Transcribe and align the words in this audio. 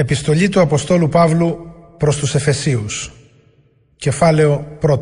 Επιστολή 0.00 0.48
του 0.48 0.60
Αποστόλου 0.60 1.08
Παύλου 1.08 1.58
προς 1.96 2.16
τους 2.16 2.34
Εφεσίους 2.34 3.12
Κεφάλαιο 3.96 4.66
1 4.82 4.98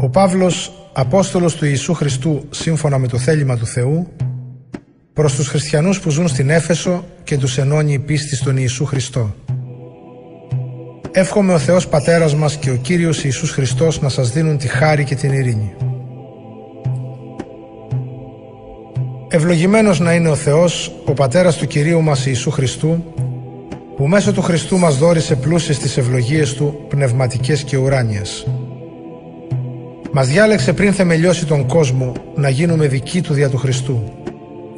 Ο 0.00 0.08
Παύλος, 0.08 0.72
Απόστολος 0.92 1.54
του 1.54 1.64
Ιησού 1.64 1.94
Χριστού 1.94 2.44
σύμφωνα 2.50 2.98
με 2.98 3.08
το 3.08 3.18
θέλημα 3.18 3.56
του 3.56 3.66
Θεού 3.66 4.08
προς 5.12 5.34
τους 5.34 5.48
χριστιανούς 5.48 6.00
που 6.00 6.10
ζουν 6.10 6.28
στην 6.28 6.50
Έφεσο 6.50 7.04
και 7.24 7.38
τους 7.38 7.58
ενώνει 7.58 7.92
η 7.92 7.98
πίστη 7.98 8.36
στον 8.36 8.56
Ιησού 8.56 8.84
Χριστό. 8.84 9.34
Εύχομαι 11.12 11.52
ο 11.52 11.58
Θεός 11.58 11.88
Πατέρας 11.88 12.34
μας 12.34 12.56
και 12.56 12.70
ο 12.70 12.76
Κύριος 12.76 13.24
Ιησούς 13.24 13.50
Χριστός 13.50 14.00
να 14.00 14.08
σας 14.08 14.32
δίνουν 14.32 14.58
τη 14.58 14.68
χάρη 14.68 15.04
και 15.04 15.14
την 15.14 15.32
ειρήνη. 15.32 15.74
Ευλογημένος 19.32 20.00
να 20.00 20.14
είναι 20.14 20.28
ο 20.28 20.34
Θεός, 20.34 20.92
ο 21.04 21.12
Πατέρας 21.12 21.56
του 21.56 21.66
Κυρίου 21.66 22.02
μας 22.02 22.26
Ιησού 22.26 22.50
Χριστού, 22.50 23.04
που 23.96 24.06
μέσω 24.06 24.32
του 24.32 24.42
Χριστού 24.42 24.78
μας 24.78 24.98
δόρισε 24.98 25.36
πλούσιες 25.36 25.78
τις 25.78 25.96
ευλογίες 25.96 26.54
Του, 26.54 26.84
πνευματικές 26.88 27.62
και 27.62 27.76
ουράνιες. 27.76 28.46
Μας 30.12 30.28
διάλεξε 30.28 30.72
πριν 30.72 30.92
θεμελιώσει 30.92 31.46
τον 31.46 31.66
κόσμο 31.66 32.12
να 32.34 32.48
γίνουμε 32.48 32.86
δικοί 32.86 33.20
Του 33.20 33.32
δια 33.32 33.48
του 33.48 33.56
Χριστού, 33.56 34.04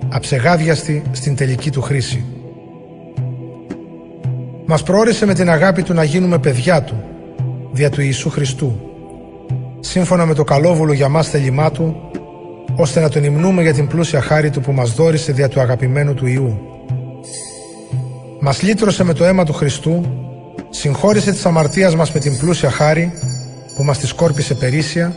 αψεγάδιαστοι 0.09 1.03
στην 1.13 1.37
τελική 1.37 1.71
Του 1.71 1.83
χρήση. 1.83 2.25
Μας 4.67 4.83
προόρισε 4.83 5.27
με 5.27 5.35
την 5.35 5.51
αγάπη 5.51 5.83
Του 5.83 5.95
να 5.95 6.05
γίνουμε 6.05 6.39
παιδιά 6.39 6.83
Του, 6.83 7.05
δια 7.73 7.91
του 7.91 8.01
Ιησού 8.01 8.31
Χριστού, 8.31 8.81
σύμφωνα 9.81 10.27
με 10.27 10.35
το 10.35 10.45
καλόβουλο 10.45 10.93
για 10.93 11.09
μας 11.09 11.29
θέλημά 11.29 11.71
Του, 11.71 12.11
ώστε 12.77 13.01
να 13.01 13.09
τον 13.09 13.25
υμνούμε 13.25 13.63
για 13.63 13.73
την 13.73 13.87
πλούσια 13.87 14.21
χάρη 14.21 14.51
Του 14.51 14.61
που 14.61 14.73
μας 14.73 14.93
δόρισε 14.93 15.33
δια 15.33 15.49
του 15.49 15.61
αγαπημένου 15.61 16.15
Του 16.15 16.27
Ιού. 16.27 16.61
Μας 18.41 18.63
λύτρωσε 18.63 19.05
με 19.05 19.13
το 19.13 19.25
αίμα 19.25 19.45
του 19.45 19.53
Χριστού, 19.53 20.05
συγχώρησε 20.71 21.31
τις 21.31 21.47
αμαρτίας 21.47 21.95
μας 21.95 22.13
με 22.13 22.21
την 22.21 22.39
πλούσια 22.39 22.71
χάρη 22.71 23.13
που 23.77 23.83
μας 23.83 23.99
τη 23.99 24.07
σκόρπισε 24.07 24.55
περίσσια, 24.55 25.17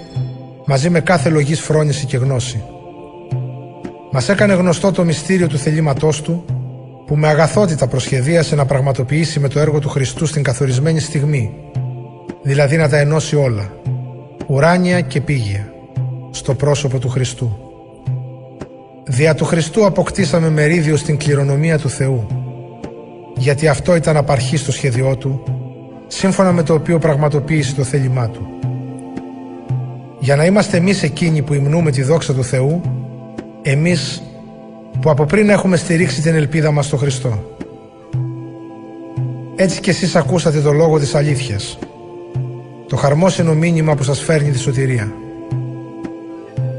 μαζί 0.65 0.89
με 0.89 0.99
κάθε 0.99 1.29
λογής 1.29 1.61
φρόνηση 1.61 2.05
και 2.05 2.17
γνώση. 2.17 2.63
Μας 4.11 4.29
έκανε 4.29 4.53
γνωστό 4.53 4.91
το 4.91 5.03
μυστήριο 5.03 5.47
του 5.47 5.57
θελήματός 5.57 6.21
Του, 6.21 6.45
που 7.05 7.15
με 7.15 7.27
αγαθότητα 7.27 7.87
προσχεδίασε 7.87 8.55
να 8.55 8.65
πραγματοποιήσει 8.65 9.39
με 9.39 9.47
το 9.47 9.59
έργο 9.59 9.79
του 9.79 9.89
Χριστού 9.89 10.25
στην 10.25 10.43
καθορισμένη 10.43 10.99
στιγμή, 10.99 11.53
δηλαδή 12.41 12.77
να 12.77 12.89
τα 12.89 12.97
ενώσει 12.97 13.35
όλα, 13.35 13.69
ουράνια 14.47 15.01
και 15.01 15.21
πίγια 15.21 15.74
στο 16.35 16.53
πρόσωπο 16.53 16.99
του 16.99 17.09
Χριστού. 17.09 17.57
Δια 19.03 19.35
του 19.35 19.45
Χριστού 19.45 19.85
αποκτήσαμε 19.85 20.49
μερίδιο 20.49 20.97
στην 20.97 21.17
κληρονομία 21.17 21.79
του 21.79 21.89
Θεού, 21.89 22.27
γιατί 23.35 23.67
αυτό 23.67 23.95
ήταν 23.95 24.17
απαρχή 24.17 24.57
στο 24.57 24.71
σχέδιό 24.71 25.15
Του, 25.17 25.43
σύμφωνα 26.07 26.51
με 26.51 26.63
το 26.63 26.73
οποίο 26.73 26.99
πραγματοποίησε 26.99 27.75
το 27.75 27.83
θέλημά 27.83 28.29
Του. 28.29 28.47
Για 30.19 30.35
να 30.35 30.45
είμαστε 30.45 30.77
εμείς 30.77 31.03
εκείνοι 31.03 31.41
που 31.41 31.53
υμνούμε 31.53 31.91
τη 31.91 32.01
δόξα 32.01 32.33
του 32.33 32.43
Θεού, 32.43 32.81
εμείς 33.61 34.23
που 35.01 35.09
από 35.09 35.25
πριν 35.25 35.49
έχουμε 35.49 35.77
στηρίξει 35.77 36.21
την 36.21 36.35
ελπίδα 36.35 36.71
μας 36.71 36.85
στο 36.85 36.97
Χριστό. 36.97 37.57
Έτσι 39.55 39.79
κι 39.79 39.89
εσείς 39.89 40.15
ακούσατε 40.15 40.61
το 40.61 40.71
λόγο 40.71 40.99
της 40.99 41.15
αλήθειας, 41.15 41.77
το 42.87 42.95
χαρμόσυνο 42.95 43.53
μήνυμα 43.53 43.95
που 43.95 44.03
σας 44.03 44.19
φέρνει 44.19 44.51
τη 44.51 44.59
σωτηρία. 44.59 45.13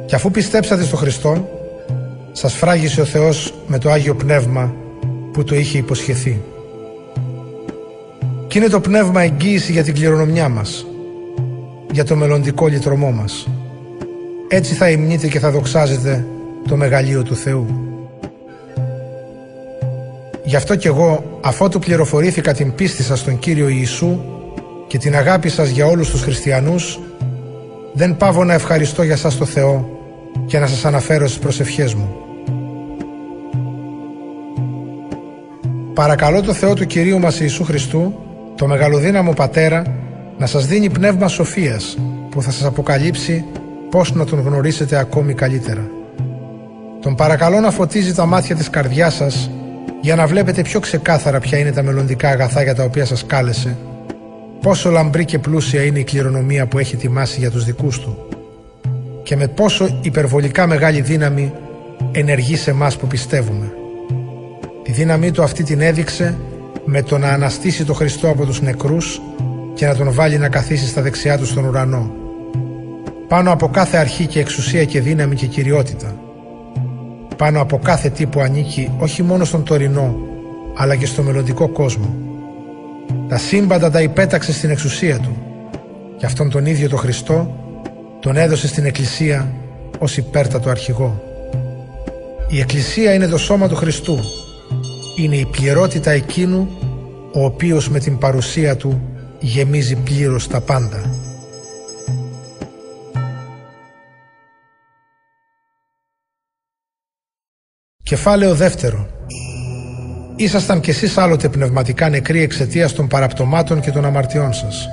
Και 0.07 0.15
αφού 0.15 0.31
πιστέψατε 0.31 0.83
στο 0.83 0.97
Χριστό, 0.97 1.49
σας 2.33 2.55
φράγισε 2.55 3.01
ο 3.01 3.05
Θεός 3.05 3.55
με 3.67 3.79
το 3.79 3.91
Άγιο 3.91 4.15
Πνεύμα 4.15 4.75
που 5.33 5.45
το 5.45 5.55
είχε 5.55 5.79
υποσχεθεί. 5.79 6.43
Κι 8.47 8.59
είναι 8.59 8.69
το 8.69 8.81
Πνεύμα 8.81 9.23
εγγύηση 9.23 9.73
για 9.73 9.83
την 9.83 9.95
κληρονομιά 9.95 10.49
μας, 10.49 10.87
για 11.93 12.05
το 12.05 12.17
μελλοντικό 12.17 12.67
λυτρωμό 12.67 13.11
μας. 13.11 13.49
Έτσι 14.49 14.75
θα 14.75 14.91
υμνείτε 14.91 15.29
και 15.29 15.39
θα 15.39 15.51
δοξάζετε 15.51 16.27
το 16.69 16.77
μεγαλείο 16.77 17.23
του 17.23 17.37
Θεού. 17.37 17.67
Γι' 20.45 20.57
αυτό 20.57 20.77
κι 20.77 20.87
εγώ, 20.87 21.41
αφότου 21.41 21.79
πληροφορήθηκα 21.79 22.53
την 22.53 22.75
πίστη 22.75 23.03
σας 23.03 23.19
στον 23.19 23.39
Κύριο 23.39 23.69
Ιησού 23.69 24.21
και 24.87 24.99
την 24.99 25.17
αγάπη 25.17 25.49
σας 25.49 25.69
για 25.69 25.87
όλους 25.87 26.11
τους 26.11 26.23
χριστιανούς, 26.23 27.01
δεν 27.93 28.17
πάβω 28.17 28.45
να 28.45 28.55
ευχαριστώ 28.55 29.03
για 29.03 29.17
σας 29.17 29.37
το 29.37 29.45
Θεό 29.45 29.96
και 30.47 30.59
να 30.59 30.67
σας 30.67 30.85
αναφέρω 30.85 31.27
στις 31.27 31.39
προσευχές 31.39 31.95
μου. 31.95 32.09
Παρακαλώ 35.95 36.43
το 36.43 36.53
Θεό 36.53 36.75
του 36.75 36.87
Κυρίου 36.87 37.19
μας 37.19 37.41
Ιησού 37.41 37.65
Χριστού, 37.65 38.15
το 38.57 38.67
μεγαλοδύναμο 38.67 39.33
Πατέρα, 39.33 39.83
να 40.39 40.47
σας 40.47 40.67
δίνει 40.67 40.91
πνεύμα 40.91 41.29
σοφίας 41.29 41.99
που 42.31 42.43
θα 42.43 42.51
σας 42.51 42.65
αποκαλύψει 42.65 43.45
πώς 43.91 44.15
να 44.15 44.25
Τον 44.25 44.41
γνωρίσετε 44.41 44.99
ακόμη 44.99 45.35
καλύτερα. 45.35 45.91
Τον 47.01 47.15
παρακαλώ 47.15 47.61
να 47.61 47.71
φωτίζει 47.71 48.15
τα 48.15 48.27
μάτια 48.27 48.57
της 48.57 48.71
καρδιάς 48.71 49.15
σας 49.15 49.51
για 50.01 50.17
να 50.17 50.27
βλέπετε 50.27 50.63
πιο 50.63 50.81
ξεκάθαρα 50.81 51.39
ποια 51.39 51.59
είναι 51.59 51.73
τα 51.73 51.83
μελλοντικά 51.83 52.29
αγαθά 52.29 52.63
για 52.63 52.75
τα 52.75 52.85
οποία 52.85 53.05
σας 53.05 53.27
κάλεσε, 53.27 53.77
πόσο 54.61 54.91
λαμπρή 54.91 55.25
και 55.25 55.39
πλούσια 55.39 55.83
είναι 55.83 55.99
η 55.99 56.05
κληρονομία 56.05 56.67
που 56.67 56.79
έχει 56.79 56.95
ετοιμάσει 56.95 57.39
για 57.39 57.51
τους 57.51 57.65
δικούς 57.65 58.01
Του 58.01 58.36
και 59.27 59.37
με 59.37 59.49
πόσο 59.49 59.99
υπερβολικά 60.01 60.67
μεγάλη 60.67 61.01
δύναμη 61.01 61.53
ενεργεί 62.13 62.57
σε 62.57 62.71
εμάς 62.71 62.97
που 62.97 63.07
πιστεύουμε. 63.07 63.73
Τη 64.83 64.93
δύναμή 64.93 65.31
του 65.31 65.43
αυτή 65.43 65.63
την 65.63 65.81
έδειξε 65.81 66.39
με 66.85 67.03
το 67.03 67.19
να 67.19 67.29
αναστήσει 67.29 67.85
το 67.85 67.93
Χριστό 67.93 68.29
από 68.29 68.45
τους 68.45 68.61
νεκρούς 68.61 69.21
και 69.75 69.87
να 69.87 69.97
τον 69.97 70.13
βάλει 70.13 70.39
να 70.39 70.49
καθίσει 70.49 70.87
στα 70.87 71.03
δεξιά 71.03 71.39
του 71.39 71.47
στον 71.47 71.65
ουρανό. 71.65 72.11
Πάνω 73.29 73.53
από 73.53 73.69
κάθε 73.69 73.97
αρχή 73.97 74.27
και 74.27 74.41
εξουσία 74.41 74.85
και 74.85 75.01
δύναμη 75.01 75.35
και 75.35 75.47
κυριότητα. 75.47 76.15
Πάνω 77.37 77.61
από 77.61 77.79
κάθε 77.79 78.09
τι 78.09 78.27
που 78.27 78.41
ανήκει 78.41 78.91
όχι 78.99 79.23
μόνο 79.23 79.45
στον 79.45 79.65
τωρινό 79.65 80.17
αλλά 80.77 80.97
και 80.97 81.07
στο 81.07 81.23
μελλοντικό 81.23 81.69
κόσμο. 81.69 82.15
Τα 83.29 83.39
σύμπαντα 83.39 83.91
τα 83.91 84.03
υπέταξε 84.03 84.53
στην 84.53 84.71
εξουσία 84.71 85.19
του 85.19 85.37
και 86.17 86.27
αυτόν 86.27 86.51
τον 86.51 86.67
ίδιο 86.67 86.89
το 86.89 86.97
Χριστό 86.97 87.66
τον 88.27 88.37
έδωσε 88.37 88.69
στην 88.69 88.85
Εκκλησία 88.85 89.55
ως 89.99 90.17
υπέρτατο 90.17 90.71
αρχηγό. 90.71 91.23
Η 92.49 92.61
Εκκλησία 92.61 93.15
είναι 93.15 93.27
το 93.27 93.39
σώμα 93.39 93.69
του 93.69 93.75
Χριστού. 93.77 94.19
Είναι 95.17 95.37
η 95.37 95.47
πληρότητα 95.47 96.11
εκείνου 96.11 96.69
ο 97.33 97.45
οποίος 97.45 97.89
με 97.89 97.99
την 97.99 98.19
παρουσία 98.19 98.77
του 98.77 99.01
γεμίζει 99.41 99.97
πλήρως 99.97 100.49
τα 100.49 100.61
πάντα. 100.61 101.01
Κεφάλαιο 108.03 108.55
δεύτερο 108.55 109.07
Ήσασταν 110.37 110.81
κι 110.81 110.91
εσείς 110.91 111.19
άλλοτε 111.19 111.49
πνευματικά 111.49 112.09
νεκροί 112.09 112.43
εξαιτίας 112.43 112.93
των 112.93 113.09
παραπτωμάτων 113.09 113.81
και 113.81 113.91
των 113.91 114.05
αμαρτιών 114.05 114.53
σας. 114.53 114.89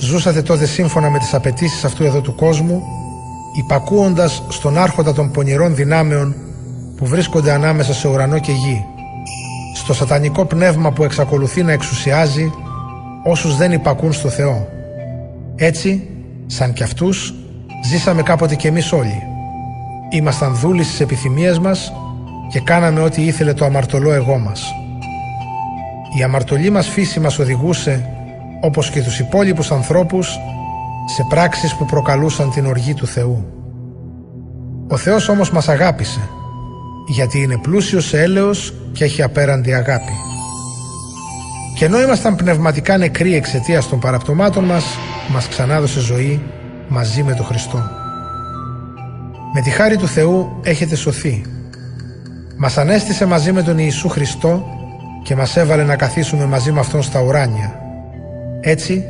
Ζούσατε 0.00 0.42
τότε 0.42 0.66
σύμφωνα 0.66 1.10
με 1.10 1.18
τις 1.18 1.34
απαιτήσεις 1.34 1.84
αυτού 1.84 2.04
εδώ 2.04 2.20
του 2.20 2.34
κόσμου, 2.34 2.82
υπακούοντας 3.58 4.42
στον 4.48 4.78
άρχοντα 4.78 5.12
των 5.12 5.30
πονηρών 5.30 5.74
δυνάμεων 5.74 6.34
που 6.96 7.06
βρίσκονται 7.06 7.52
ανάμεσα 7.52 7.94
σε 7.94 8.08
ουρανό 8.08 8.38
και 8.38 8.52
γη, 8.52 8.84
στο 9.74 9.94
σατανικό 9.94 10.44
πνεύμα 10.44 10.92
που 10.92 11.04
εξακολουθεί 11.04 11.62
να 11.62 11.72
εξουσιάζει 11.72 12.52
όσους 13.24 13.56
δεν 13.56 13.72
υπακούν 13.72 14.12
στο 14.12 14.28
Θεό. 14.28 14.68
Έτσι, 15.56 16.08
σαν 16.46 16.72
κι 16.72 16.82
αυτούς, 16.82 17.34
ζήσαμε 17.84 18.22
κάποτε 18.22 18.54
κι 18.54 18.66
εμείς 18.66 18.92
όλοι. 18.92 19.22
Ήμασταν 20.10 20.54
δούλοι 20.54 20.82
στις 20.82 21.00
επιθυμίες 21.00 21.58
μας 21.58 21.92
και 22.50 22.60
κάναμε 22.60 23.00
ό,τι 23.00 23.22
ήθελε 23.22 23.52
το 23.52 23.64
αμαρτωλό 23.64 24.12
εγώ 24.12 24.38
μας. 24.38 24.74
Η 26.18 26.22
αμαρτωλή 26.22 26.70
μας 26.70 26.88
φύση 26.88 27.20
μας 27.20 27.38
οδηγούσε 27.38 28.08
όπως 28.60 28.90
και 28.90 29.02
τους 29.02 29.18
υπόλοιπους 29.18 29.70
ανθρώπους 29.70 30.38
σε 31.06 31.26
πράξεις 31.28 31.74
που 31.74 31.84
προκαλούσαν 31.84 32.50
την 32.50 32.66
οργή 32.66 32.94
του 32.94 33.06
Θεού. 33.06 33.46
Ο 34.88 34.96
Θεός 34.96 35.28
όμως 35.28 35.50
μας 35.50 35.68
αγάπησε 35.68 36.28
γιατί 37.06 37.42
είναι 37.42 37.58
πλούσιος 37.58 38.04
σε 38.04 38.22
έλεος 38.22 38.74
και 38.92 39.04
έχει 39.04 39.22
απέραντη 39.22 39.74
αγάπη. 39.74 40.12
Και 41.74 41.84
ενώ 41.84 42.00
ήμασταν 42.00 42.36
πνευματικά 42.36 42.96
νεκροί 42.96 43.34
εξαιτίας 43.34 43.88
των 43.88 44.00
παραπτωμάτων 44.00 44.64
μας, 44.64 44.84
μας 45.32 45.48
ξανάδωσε 45.48 46.00
ζωή 46.00 46.42
μαζί 46.88 47.22
με 47.22 47.34
τον 47.34 47.44
Χριστό. 47.46 47.90
Με 49.54 49.60
τη 49.60 49.70
χάρη 49.70 49.96
του 49.96 50.06
Θεού 50.06 50.60
έχετε 50.62 50.96
σωθεί. 50.96 51.42
Μας 52.56 52.78
ανέστησε 52.78 53.26
μαζί 53.26 53.52
με 53.52 53.62
τον 53.62 53.78
Ιησού 53.78 54.08
Χριστό 54.08 54.66
και 55.22 55.36
μας 55.36 55.56
έβαλε 55.56 55.84
να 55.84 55.96
καθίσουμε 55.96 56.44
μαζί 56.44 56.72
με 56.72 56.80
Αυτόν 56.80 57.02
στα 57.02 57.20
ουράνια 57.20 57.79
έτσι, 58.60 59.04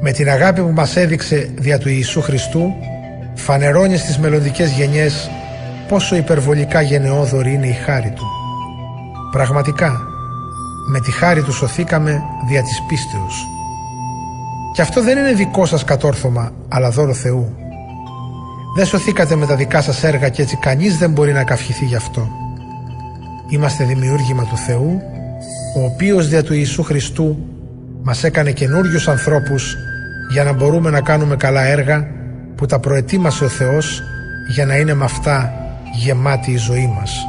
με 0.00 0.12
την 0.12 0.28
αγάπη 0.28 0.60
που 0.60 0.72
μας 0.72 0.96
έδειξε 0.96 1.50
δια 1.54 1.78
του 1.78 1.88
Ιησού 1.88 2.20
Χριστού, 2.20 2.72
φανερώνεις 3.34 4.00
στις 4.00 4.18
μελλοντικές 4.18 4.70
γενιές 4.70 5.30
πόσο 5.88 6.16
υπερβολικά 6.16 6.80
γενναιόδορη 6.80 7.52
είναι 7.52 7.66
η 7.66 7.72
χάρη 7.72 8.12
Του. 8.16 8.26
Πραγματικά, 9.30 10.00
με 10.88 11.00
τη 11.00 11.12
χάρη 11.12 11.42
του 11.42 11.52
σωθήκαμε 11.52 12.22
δια 12.48 12.62
της 12.62 12.82
πίστεως. 12.88 13.46
Και 14.74 14.82
αυτό 14.82 15.02
δεν 15.02 15.18
είναι 15.18 15.32
δικό 15.32 15.66
σας 15.66 15.84
κατόρθωμα, 15.84 16.52
αλλά 16.68 16.90
δώρο 16.90 17.12
Θεού. 17.12 17.54
Δεν 18.76 18.86
σωθήκατε 18.86 19.36
με 19.36 19.46
τα 19.46 19.56
δικά 19.56 19.82
σας 19.82 20.04
έργα 20.04 20.28
και 20.28 20.42
έτσι 20.42 20.56
κανείς 20.56 20.98
δεν 20.98 21.10
μπορεί 21.10 21.32
να 21.32 21.44
καυχηθεί 21.44 21.84
γι' 21.84 21.96
αυτό. 21.96 22.28
Είμαστε 23.48 23.84
δημιούργημα 23.84 24.44
του 24.44 24.56
Θεού, 24.56 25.02
ο 25.76 25.84
οποίος 25.84 26.28
δια 26.28 26.42
του 26.42 26.54
Ιησού 26.54 26.82
Χριστού 26.82 27.55
μας 28.06 28.24
έκανε 28.24 28.50
καινούριους 28.50 29.08
ανθρώπους 29.08 29.76
για 30.30 30.44
να 30.44 30.52
μπορούμε 30.52 30.90
να 30.90 31.00
κάνουμε 31.00 31.36
καλά 31.36 31.64
έργα 31.64 32.06
που 32.56 32.66
τα 32.66 32.78
προετοίμασε 32.78 33.44
ο 33.44 33.48
Θεός 33.48 34.02
για 34.48 34.66
να 34.66 34.76
είναι 34.76 34.94
με 34.94 35.04
αυτά 35.04 35.52
γεμάτη 35.94 36.50
η 36.50 36.56
ζωή 36.56 36.92
μας. 36.96 37.26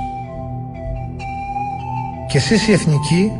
Και 2.28 2.38
εσείς 2.38 2.68
οι 2.68 2.72
εθνικοί, 2.72 3.32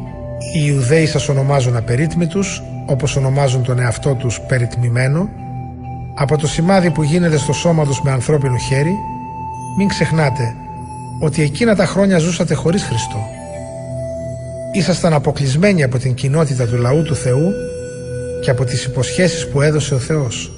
οι 0.56 0.66
Ιουδαίοι 0.66 1.06
σας 1.06 1.30
ονομάζουν 1.30 1.76
απερίτμητους, 1.76 2.64
όπως 2.86 3.16
ονομάζουν 3.16 3.64
τον 3.64 3.80
εαυτό 3.80 4.14
τους 4.14 4.40
περιτμημένο, 4.42 5.30
από 6.16 6.38
το 6.38 6.48
σημάδι 6.48 6.92
που 6.92 7.04
γίνεται 7.04 7.38
στο 7.38 7.54
σώμα 7.54 7.86
τους 7.86 8.02
με 8.02 8.12
ανθρώπινο 8.12 8.58
χέρι, 8.58 8.94
μην 9.78 9.88
ξεχνάτε 9.88 10.56
ότι 11.20 11.42
εκείνα 11.42 11.76
τα 11.76 11.86
χρόνια 11.86 12.18
ζούσατε 12.18 12.54
χωρίς 12.54 12.84
Χριστό. 12.84 13.37
Ήσασταν 14.78 15.14
αποκλεισμένοι 15.14 15.84
από 15.84 15.98
την 15.98 16.14
κοινότητα 16.14 16.66
του 16.68 16.78
λαού 16.78 17.04
του 17.04 17.16
Θεού 17.16 17.52
και 18.42 18.50
από 18.50 18.64
τις 18.64 18.86
υποσχέσεις 18.86 19.48
που 19.48 19.62
έδωσε 19.62 19.94
ο 19.94 19.98
Θεός. 19.98 20.52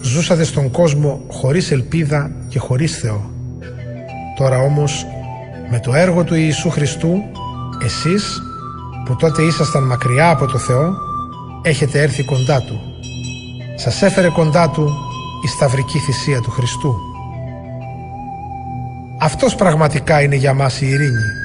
Ζούσατε 0.00 0.44
στον 0.44 0.70
κόσμο 0.70 1.20
χωρίς 1.28 1.70
ελπίδα 1.70 2.30
και 2.48 2.58
χωρίς 2.58 2.98
Θεό. 2.98 3.30
Τώρα 4.36 4.58
όμως, 4.58 5.06
με 5.70 5.80
το 5.80 5.94
έργο 5.94 6.24
του 6.24 6.34
Ιησού 6.34 6.70
Χριστού, 6.70 7.22
εσείς 7.84 8.42
που 9.04 9.16
τότε 9.16 9.42
ήσασταν 9.42 9.82
μακριά 9.82 10.30
από 10.30 10.46
το 10.46 10.58
Θεό, 10.58 10.94
έχετε 11.62 12.00
έρθει 12.02 12.24
κοντά 12.24 12.60
Του. 12.60 12.80
Σας 13.76 14.02
έφερε 14.02 14.28
κοντά 14.28 14.70
Του 14.70 14.88
η 15.44 15.48
σταυρική 15.48 15.98
θυσία 15.98 16.40
του 16.40 16.50
Χριστού. 16.50 16.94
Αυτός 19.20 19.54
πραγματικά 19.54 20.22
είναι 20.22 20.36
για 20.36 20.54
μας 20.54 20.80
η 20.80 20.86
ειρήνη. 20.86 21.43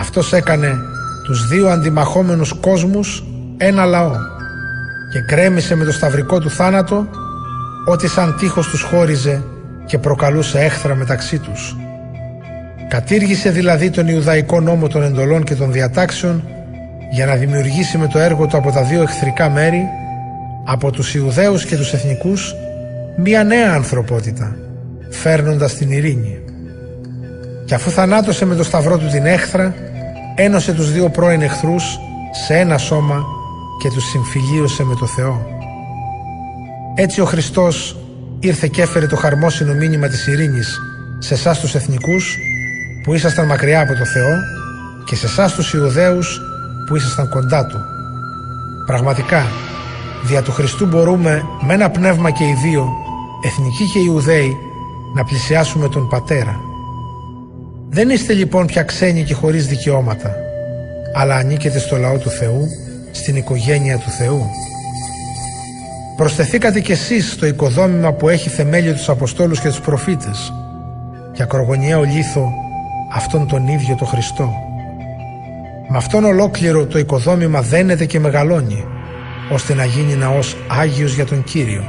Αυτός 0.00 0.32
έκανε 0.32 0.78
τους 1.24 1.48
δύο 1.48 1.68
αντιμαχόμενους 1.68 2.52
κόσμους 2.52 3.24
ένα 3.56 3.84
λαό 3.84 4.12
και 5.12 5.20
κρέμισε 5.20 5.74
με 5.74 5.84
το 5.84 5.92
σταυρικό 5.92 6.38
του 6.38 6.50
θάνατο 6.50 7.06
ό,τι 7.86 8.08
σαν 8.08 8.36
τείχος 8.38 8.68
τους 8.68 8.82
χώριζε 8.82 9.42
και 9.86 9.98
προκαλούσε 9.98 10.60
έχθρα 10.60 10.94
μεταξύ 10.94 11.38
τους. 11.38 11.76
Κατήργησε 12.88 13.50
δηλαδή 13.50 13.90
τον 13.90 14.08
Ιουδαϊκό 14.08 14.60
νόμο 14.60 14.88
των 14.88 15.02
εντολών 15.02 15.44
και 15.44 15.54
των 15.54 15.72
διατάξεων 15.72 16.44
για 17.12 17.26
να 17.26 17.34
δημιουργήσει 17.34 17.98
με 17.98 18.06
το 18.06 18.18
έργο 18.18 18.46
του 18.46 18.56
από 18.56 18.70
τα 18.70 18.82
δύο 18.82 19.02
εχθρικά 19.02 19.50
μέρη, 19.50 19.82
από 20.66 20.90
τους 20.90 21.14
Ιουδαίους 21.14 21.64
και 21.64 21.76
τους 21.76 21.92
εθνικούς, 21.92 22.54
μία 23.16 23.44
νέα 23.44 23.72
ανθρωπότητα, 23.72 24.56
φέρνοντας 25.10 25.74
την 25.74 25.90
ειρήνη. 25.90 26.38
Και 27.64 27.74
αφού 27.74 27.90
θανάτωσε 27.90 28.44
με 28.44 28.54
το 28.54 28.64
σταυρό 28.64 28.98
του 28.98 29.06
την 29.06 29.26
έχθρα, 29.26 29.74
ένωσε 30.42 30.72
τους 30.72 30.92
δύο 30.92 31.08
πρώην 31.08 31.42
εχθρούς 31.42 31.98
σε 32.46 32.54
ένα 32.54 32.78
σώμα 32.78 33.24
και 33.80 33.90
τους 33.90 34.04
συμφιλίωσε 34.04 34.84
με 34.84 34.94
το 34.94 35.06
Θεό. 35.06 35.46
Έτσι 36.94 37.20
ο 37.20 37.24
Χριστός 37.24 37.96
ήρθε 38.40 38.68
και 38.68 38.82
έφερε 38.82 39.06
το 39.06 39.16
χαρμόσυνο 39.16 39.74
μήνυμα 39.74 40.08
της 40.08 40.26
ειρήνης 40.26 40.78
σε 41.18 41.34
εσάς 41.34 41.60
τους 41.60 41.74
εθνικούς 41.74 42.38
που 43.02 43.14
ήσασταν 43.14 43.46
μακριά 43.46 43.80
από 43.80 43.94
το 43.94 44.04
Θεό 44.04 44.36
και 45.04 45.16
σε 45.16 45.26
εσάς 45.26 45.54
τους 45.54 45.72
Ιουδαίους 45.72 46.40
που 46.86 46.96
ήσασταν 46.96 47.28
κοντά 47.28 47.66
Του. 47.66 47.78
Πραγματικά, 48.86 49.46
δια 50.22 50.42
του 50.42 50.52
Χριστού 50.52 50.86
μπορούμε 50.86 51.42
με 51.60 51.74
ένα 51.74 51.90
πνεύμα 51.90 52.30
και 52.30 52.44
οι 52.44 52.56
δύο, 52.62 52.88
εθνικοί 53.44 53.84
και 53.84 53.98
Ιουδαίοι, 53.98 54.56
να 55.14 55.24
πλησιάσουμε 55.24 55.88
τον 55.88 56.08
Πατέρα. 56.08 56.69
Δεν 57.92 58.10
είστε 58.10 58.32
λοιπόν 58.32 58.66
πια 58.66 58.82
ξένοι 58.82 59.22
και 59.22 59.34
χωρίς 59.34 59.66
δικαιώματα, 59.66 60.36
αλλά 61.14 61.34
ανήκετε 61.34 61.78
στο 61.78 61.96
λαό 61.96 62.18
του 62.18 62.30
Θεού, 62.30 62.68
στην 63.10 63.36
οικογένεια 63.36 63.98
του 63.98 64.10
Θεού. 64.10 64.46
Προσθεθήκατε 66.16 66.80
κι 66.80 66.92
εσείς 66.92 67.32
στο 67.32 67.46
οικοδόμημα 67.46 68.12
που 68.12 68.28
έχει 68.28 68.48
θεμέλιο 68.48 68.92
τους 68.92 69.08
Αποστόλους 69.08 69.60
και 69.60 69.68
τους 69.68 69.80
προφήτες 69.80 70.52
και 71.32 71.42
ακρογωνιαίο 71.42 72.02
λίθο 72.02 72.52
αυτόν 73.12 73.48
τον 73.48 73.68
ίδιο 73.68 73.94
το 73.94 74.04
Χριστό. 74.04 74.52
Με 75.88 75.96
αυτόν 75.96 76.24
ολόκληρο 76.24 76.86
το 76.86 76.98
οικοδόμημα 76.98 77.62
δένεται 77.62 78.04
και 78.04 78.20
μεγαλώνει 78.20 78.84
ώστε 79.52 79.74
να 79.74 79.84
γίνει 79.84 80.14
ναός 80.14 80.56
Άγιος 80.68 81.14
για 81.14 81.24
τον 81.24 81.44
Κύριο. 81.44 81.84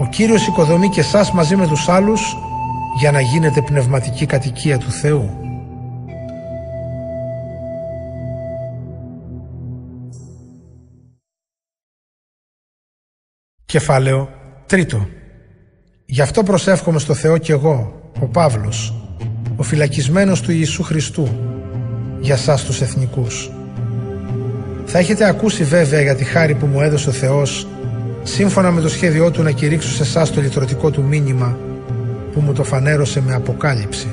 Ο 0.00 0.06
Κύριος 0.06 0.46
οικοδομεί 0.46 0.88
και 0.88 1.00
εσάς 1.00 1.32
μαζί 1.32 1.56
με 1.56 1.66
τους 1.66 1.88
άλλους 1.88 2.36
για 2.98 3.12
να 3.12 3.20
γίνετε 3.20 3.62
πνευματική 3.62 4.26
κατοικία 4.26 4.78
του 4.78 4.90
Θεού. 4.90 5.30
Κεφάλαιο 13.64 14.28
τρίτο. 14.66 15.08
Γι' 16.06 16.20
αυτό 16.20 16.42
προσεύχομαι 16.42 16.98
στο 16.98 17.14
Θεό 17.14 17.38
και 17.38 17.52
εγώ, 17.52 18.02
ο 18.20 18.26
Παύλος, 18.26 18.94
ο 19.56 19.62
φυλακισμένος 19.62 20.40
του 20.40 20.52
Ιησού 20.52 20.82
Χριστού, 20.82 21.28
για 22.20 22.36
σας 22.36 22.64
τους 22.64 22.80
εθνικούς. 22.80 23.50
Θα 24.84 24.98
έχετε 24.98 25.28
ακούσει 25.28 25.64
βέβαια 25.64 26.00
για 26.00 26.14
τη 26.14 26.24
χάρη 26.24 26.54
που 26.54 26.66
μου 26.66 26.80
έδωσε 26.80 27.08
ο 27.08 27.12
Θεός, 27.12 27.66
σύμφωνα 28.22 28.70
με 28.70 28.80
το 28.80 28.88
σχέδιό 28.88 29.30
Του 29.30 29.42
να 29.42 29.50
κηρύξω 29.50 29.88
σε 29.88 30.02
εσά 30.02 30.30
το 30.30 30.40
λυτρωτικό 30.40 30.90
Του 30.90 31.02
μήνυμα, 31.02 31.58
που 32.36 32.42
μου 32.42 32.52
το 32.52 32.64
φανέρωσε 32.64 33.22
με 33.22 33.34
αποκάλυψη. 33.34 34.06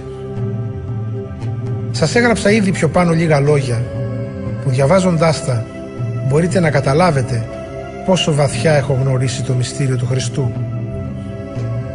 Σας 1.92 2.16
έγραψα 2.16 2.52
ήδη 2.52 2.72
πιο 2.72 2.90
πάνω 2.90 3.12
λίγα 3.12 3.40
λόγια, 3.40 3.84
που 4.64 4.70
διαβάζοντάς 4.70 5.46
τα 5.46 5.66
μπορείτε 6.28 6.60
να 6.60 6.70
καταλάβετε 6.70 7.46
πόσο 8.06 8.34
βαθιά 8.34 8.74
έχω 8.74 8.98
γνωρίσει 9.02 9.44
το 9.44 9.54
μυστήριο 9.54 9.98
του 9.98 10.06
Χριστού. 10.06 10.52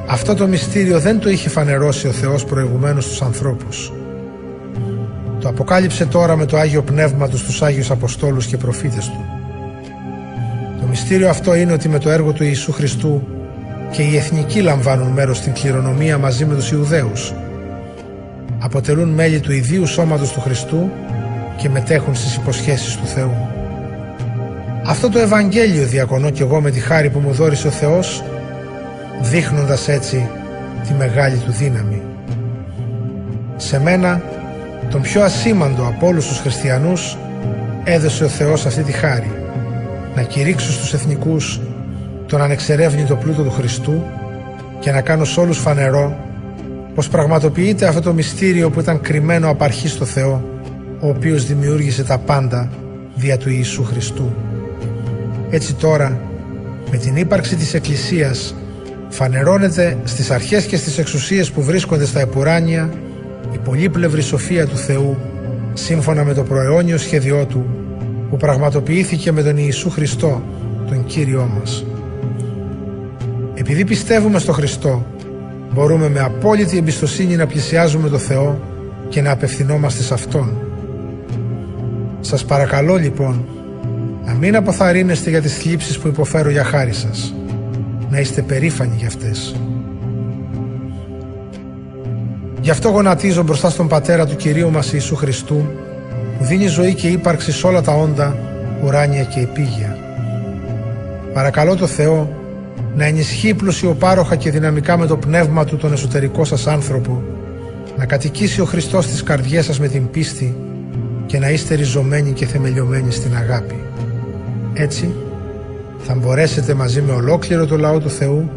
Αυτό 0.06 0.34
το 0.34 0.46
μυστήριο 0.46 0.98
δεν 0.98 1.19
το 1.19 1.28
είχε 1.28 1.48
φανερώσει 1.48 2.06
ο 2.06 2.12
Θεός 2.12 2.44
προηγουμένως 2.44 3.04
στους 3.04 3.22
ανθρώπους. 3.22 3.92
Το 5.40 5.48
αποκάλυψε 5.48 6.06
τώρα 6.06 6.36
με 6.36 6.44
το 6.44 6.56
Άγιο 6.56 6.82
Πνεύμα 6.82 7.28
τους 7.28 7.40
στους 7.40 7.62
Άγιους 7.62 7.90
Αποστόλους 7.90 8.47
και 8.47 8.56
προφήτες 8.56 9.06
Του. 9.06 9.25
Το 10.80 10.87
μυστήριο 10.87 11.28
αυτό 11.28 11.54
είναι 11.54 11.73
ότι 11.73 11.88
με 11.88 11.99
το 11.99 12.11
έργο 12.11 12.32
του 12.32 12.44
Ιησού 12.44 12.73
Χριστού 12.73 13.38
και 13.90 14.02
οι 14.02 14.16
εθνικοί 14.16 14.61
λαμβάνουν 14.61 15.09
μέρος 15.09 15.37
στην 15.37 15.52
κληρονομία 15.52 16.18
μαζί 16.18 16.45
με 16.45 16.54
τους 16.54 16.71
Ιουδαίους. 16.71 17.35
Αποτελούν 18.59 19.09
μέλη 19.09 19.40
του 19.40 19.52
ιδίου 19.52 19.87
σώματος 19.87 20.33
του 20.33 20.40
Χριστού 20.40 20.90
και 21.57 21.68
μετέχουν 21.68 22.14
στις 22.14 22.37
υποσχέσεις 22.37 22.97
του 22.97 23.07
Θεού. 23.07 23.49
Αυτό 24.87 25.09
το 25.09 25.18
Ευαγγέλιο 25.18 25.85
διακονώ 25.85 26.30
κι 26.30 26.42
εγώ 26.42 26.61
με 26.61 26.71
τη 26.71 26.80
χάρη 26.80 27.11
που 27.11 27.18
μου 27.18 27.33
δόρισε 27.33 27.66
ο 27.66 27.71
Θεός 27.71 28.23
δείχνοντας 29.21 29.88
έτσι 29.88 30.28
τη 30.87 30.95
μεγάλη 30.95 31.37
του 31.37 31.52
δύναμη. 31.52 32.02
Σε 33.57 33.80
μένα, 33.80 34.23
τον 34.90 35.00
πιο 35.00 35.23
ασήμαντο 35.23 35.87
από 35.87 36.07
όλους 36.07 36.26
τους 36.26 36.38
χριστιανούς, 36.38 37.16
έδωσε 37.85 38.25
ο 38.25 38.28
Θεός 38.28 38.66
αυτή 38.66 38.83
τη 38.83 38.92
χάρη, 38.92 39.30
να 40.14 40.23
κηρύξω 40.23 40.73
στους 40.73 40.95
εθνικούς 40.95 41.61
τον 42.28 42.42
ανεξερεύνητο 42.42 43.16
πλούτο 43.16 43.42
του 43.42 43.50
Χριστού 43.50 44.04
και 44.78 44.90
να 44.90 45.00
κάνω 45.00 45.25
σε 45.25 45.40
όλους 45.40 45.58
φανερό 45.58 46.16
πως 46.94 47.08
πραγματοποιείται 47.08 47.87
αυτό 47.87 48.00
το 48.00 48.12
μυστήριο 48.12 48.70
που 48.70 48.80
ήταν 48.80 49.00
κρυμμένο 49.00 49.50
απ' 49.50 49.62
αρχή 49.62 49.88
στο 49.88 50.04
Θεό, 50.04 50.44
ο 51.00 51.08
οποίος 51.08 51.47
δημιούργησε 51.47 52.04
τα 52.04 52.18
πάντα 52.18 52.70
δια 53.14 53.38
του 53.38 53.50
Ιησού 53.50 53.85
Χριστού. 53.85 54.32
Έτσι 55.50 55.75
τώρα, 55.75 56.20
με 56.90 56.97
την 56.97 57.16
ύπαρξη 57.16 57.56
της 57.56 57.75
Εκκλησίας 57.75 58.54
φανερώνεται 59.08 59.97
στις 60.04 60.30
αρχές 60.30 60.64
και 60.64 60.76
στις 60.76 60.99
εξουσίες 60.99 61.50
που 61.50 61.62
βρίσκονται 61.62 62.04
στα 62.04 62.20
επουράνια 62.20 62.90
η 63.52 63.58
πολύπλευρη 63.58 64.23
σοφία 64.23 64.66
του 64.66 64.76
Θεού 64.76 65.16
σύμφωνα 65.75 66.25
με 66.25 66.35
το 66.35 66.42
προαιώνιο 66.42 66.99
σχέδιό 66.99 67.47
Του 67.47 67.66
που 68.30 68.37
πραγματοποιήθηκε 68.37 69.32
με 69.32 69.42
τον 69.42 69.56
Ιησού 69.56 69.90
Χριστό, 69.90 70.42
τον 70.88 71.04
Κύριό 71.04 71.50
μας. 71.58 71.85
Επειδή 73.70 73.84
πιστεύουμε 73.84 74.38
στο 74.38 74.52
Χριστό, 74.52 75.06
μπορούμε 75.72 76.08
με 76.08 76.20
απόλυτη 76.20 76.76
εμπιστοσύνη 76.76 77.37
να 77.37 77.46
πλησιάζουμε 77.46 78.08
το 78.08 78.18
Θεό 78.18 78.60
και 79.08 79.22
να 79.22 79.30
απευθυνόμαστε 79.30 80.02
σε 80.02 80.14
Αυτόν. 80.14 80.52
Σας 82.20 82.44
παρακαλώ 82.44 82.96
λοιπόν 82.96 83.44
να 84.25 84.32
μην 84.32 84.56
αποθαρρύνεστε 84.56 85.30
για 85.30 85.40
τις 85.40 85.56
θλίψεις 85.56 85.98
που 85.98 86.08
υποφέρω 86.08 86.50
για 86.50 86.64
χάρη 86.64 86.92
σας 86.92 87.34
να 88.10 88.18
είστε 88.18 88.42
περήφανοι 88.42 88.94
για 88.96 89.06
αυτές. 89.06 89.54
Γι' 92.60 92.70
αυτό 92.70 92.88
γονατίζω 92.88 93.42
μπροστά 93.42 93.70
στον 93.70 93.88
Πατέρα 93.88 94.26
του 94.26 94.37
Κυρίου 94.37 94.70
μας 94.70 94.92
Ιησού 94.92 95.16
Χριστού 95.16 95.66
που 96.38 96.44
δίνει 96.44 96.66
ζωή 96.66 96.94
και 96.94 97.08
ύπαρξη 97.08 97.52
σε 97.52 97.66
όλα 97.66 97.82
τα 97.82 97.92
όντα, 97.92 98.37
ουράνια 98.84 99.22
και 99.22 99.40
επίγεια. 99.40 99.98
Παρακαλώ 101.32 101.76
το 101.76 101.87
Θεό 101.87 102.38
να 102.97 103.04
ενισχύει 103.04 103.54
πλουσιοπάροχα 103.54 104.37
και 104.37 104.50
δυναμικά 104.50 104.99
με 104.99 105.07
το 105.07 105.16
πνεύμα 105.16 105.64
Του 105.64 105.76
τον 105.76 105.92
εσωτερικό 105.92 106.45
σας 106.45 106.66
άνθρωπο, 106.66 107.23
να 107.97 108.07
κατοικήσει 108.07 108.61
ο 108.61 108.64
Χριστός 108.64 109.04
στις 109.04 109.23
καρδιές 109.23 109.64
σας 109.64 109.80
με 109.80 109.88
την 109.88 110.11
πίστη 110.11 110.57
και 111.26 111.38
να 111.38 111.50
είστε 111.50 111.75
ριζωμένοι 111.75 112.33
και 112.33 112.47
θεμελιωμένοι 112.47 113.12
στην 113.12 113.37
αγάπη. 113.37 113.83
Έτσι, 114.73 115.14
θα 115.99 116.14
μπορέσετε 116.14 116.75
μαζί 116.75 117.02
με 117.02 117.12
ολόκληρο 117.12 117.66
το 117.66 117.76
λαό 117.76 117.99
του 117.99 118.11
Θεού 118.11 118.50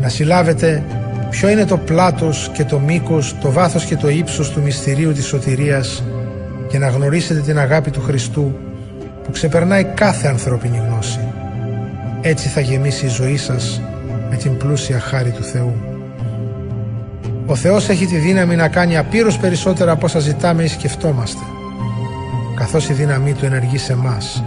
να 0.00 0.08
συλλάβετε 0.08 0.82
ποιο 1.30 1.48
είναι 1.48 1.64
το 1.64 1.76
πλάτος 1.76 2.50
και 2.52 2.64
το 2.64 2.78
μήκος, 2.78 3.36
το 3.40 3.50
βάθος 3.50 3.84
και 3.84 3.96
το 3.96 4.08
ύψος 4.08 4.50
του 4.50 4.62
μυστηρίου 4.62 5.12
της 5.12 5.26
σωτηρίας 5.26 6.02
και 6.68 6.78
να 6.78 6.88
γνωρίσετε 6.88 7.40
την 7.40 7.58
αγάπη 7.58 7.90
του 7.90 8.00
Χριστού 8.00 8.56
που 9.24 9.30
ξεπερνάει 9.30 9.84
κάθε 9.84 10.28
ανθρώπινη 10.28 10.82
γνώση. 10.88 11.31
Έτσι 12.24 12.48
θα 12.48 12.60
γεμίσει 12.60 13.06
η 13.06 13.08
ζωή 13.08 13.36
σας 13.36 13.80
με 14.30 14.36
την 14.36 14.56
πλούσια 14.56 15.00
χάρη 15.00 15.30
του 15.30 15.42
Θεού. 15.42 15.74
Ο 17.46 17.54
Θεός 17.54 17.88
έχει 17.88 18.06
τη 18.06 18.16
δύναμη 18.16 18.56
να 18.56 18.68
κάνει 18.68 18.96
απείρως 18.96 19.38
περισσότερα 19.38 19.92
από 19.92 20.06
όσα 20.06 20.18
ζητάμε 20.18 20.62
ή 20.62 20.66
σκεφτόμαστε, 20.66 21.42
καθώς 22.56 22.88
η 22.88 22.92
δύναμή 22.92 23.32
Του 23.32 23.44
ενεργεί 23.44 23.78
σε 23.78 23.94
μας. 23.94 24.44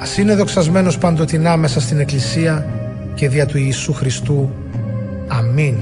Ας 0.00 0.18
είναι 0.18 0.34
δοξασμένος 0.34 0.98
παντοτινά 0.98 1.56
μέσα 1.56 1.80
στην 1.80 2.00
Εκκλησία 2.00 2.66
και 3.14 3.28
δια 3.28 3.46
του 3.46 3.58
Ιησού 3.58 3.92
Χριστού. 3.92 4.50
Αμήν. 5.28 5.76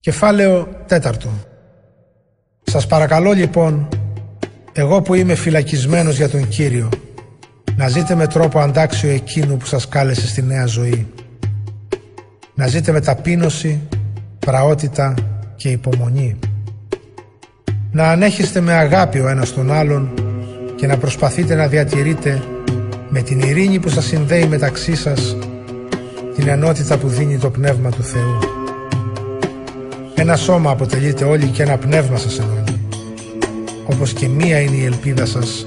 Κεφάλαιο 0.00 0.68
τέταρτο. 0.86 1.28
Σας 2.62 2.86
παρακαλώ 2.86 3.32
λοιπόν, 3.32 3.88
εγώ 4.72 5.02
που 5.02 5.14
είμαι 5.14 5.34
φυλακισμένος 5.34 6.16
για 6.16 6.28
τον 6.28 6.48
Κύριο, 6.48 6.88
να 7.76 7.88
ζείτε 7.88 8.14
με 8.14 8.26
τρόπο 8.26 8.58
αντάξιο 8.58 9.10
εκείνου 9.10 9.56
που 9.56 9.66
σας 9.66 9.88
κάλεσε 9.88 10.28
στη 10.28 10.42
νέα 10.42 10.66
ζωή. 10.66 11.06
Να 12.54 12.66
ζείτε 12.66 12.92
με 12.92 13.00
ταπείνωση, 13.00 13.80
πραότητα 14.38 15.14
και 15.56 15.68
υπομονή. 15.68 16.38
Να 17.92 18.10
ανέχεστε 18.10 18.60
με 18.60 18.72
αγάπη 18.72 19.18
ο 19.18 19.28
ένας 19.28 19.52
τον 19.54 19.72
άλλον 19.72 20.10
και 20.76 20.86
να 20.86 20.98
προσπαθείτε 20.98 21.54
να 21.54 21.66
διατηρείτε 21.66 22.42
με 23.08 23.22
την 23.22 23.40
ειρήνη 23.40 23.78
που 23.78 23.88
σας 23.88 24.04
συνδέει 24.04 24.46
μεταξύ 24.46 24.96
σας 24.96 25.36
την 26.34 26.48
ενότητα 26.48 26.98
που 26.98 27.08
δίνει 27.08 27.38
το 27.38 27.50
Πνεύμα 27.50 27.90
του 27.90 28.02
Θεού. 28.02 28.38
Ένα 30.14 30.36
σώμα 30.36 30.70
αποτελείται 30.70 31.24
όλοι 31.24 31.46
και 31.46 31.62
ένα 31.62 31.76
πνεύμα 31.76 32.16
σας 32.16 32.38
ενώνει. 32.38 32.61
Όπως 33.92 34.12
και 34.12 34.28
μία 34.28 34.60
είναι 34.60 34.76
η 34.76 34.84
ελπίδα 34.84 35.26
σας 35.26 35.64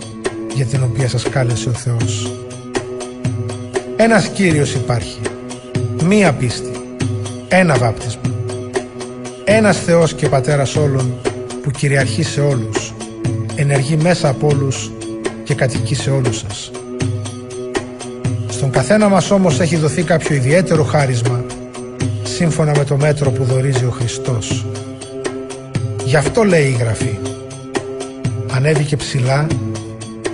για 0.55 0.65
την 0.65 0.83
οποία 0.83 1.07
σας 1.07 1.23
κάλεσε 1.29 1.69
ο 1.69 1.71
Θεός. 1.71 2.31
Ένας 3.95 4.27
Κύριος 4.27 4.73
υπάρχει, 4.73 5.19
μία 6.03 6.33
πίστη, 6.33 6.71
ένα 7.47 7.77
βάπτισμα. 7.77 8.21
Ένας 9.43 9.77
Θεός 9.77 10.13
και 10.13 10.29
Πατέρας 10.29 10.75
όλων 10.75 11.13
που 11.63 11.71
κυριαρχεί 11.71 12.23
σε 12.23 12.41
όλους, 12.41 12.93
ενεργεί 13.55 13.95
μέσα 13.95 14.29
από 14.29 14.47
όλους 14.47 14.91
και 15.43 15.53
κατοικεί 15.53 15.95
σε 15.95 16.09
όλους 16.09 16.37
σας. 16.37 16.71
Στον 18.49 18.69
καθένα 18.69 19.09
μας 19.09 19.31
όμως 19.31 19.59
έχει 19.59 19.75
δοθεί 19.75 20.03
κάποιο 20.03 20.35
ιδιαίτερο 20.35 20.83
χάρισμα 20.83 21.45
σύμφωνα 22.23 22.71
με 22.77 22.83
το 22.83 22.97
μέτρο 22.97 23.31
που 23.31 23.43
δορίζει 23.43 23.85
ο 23.85 23.91
Χριστός. 23.91 24.65
Γι' 26.05 26.15
αυτό 26.15 26.43
λέει 26.43 26.65
η 26.65 26.77
Γραφή 26.79 27.17
ανέβηκε 28.55 28.95
ψηλά, 28.95 29.47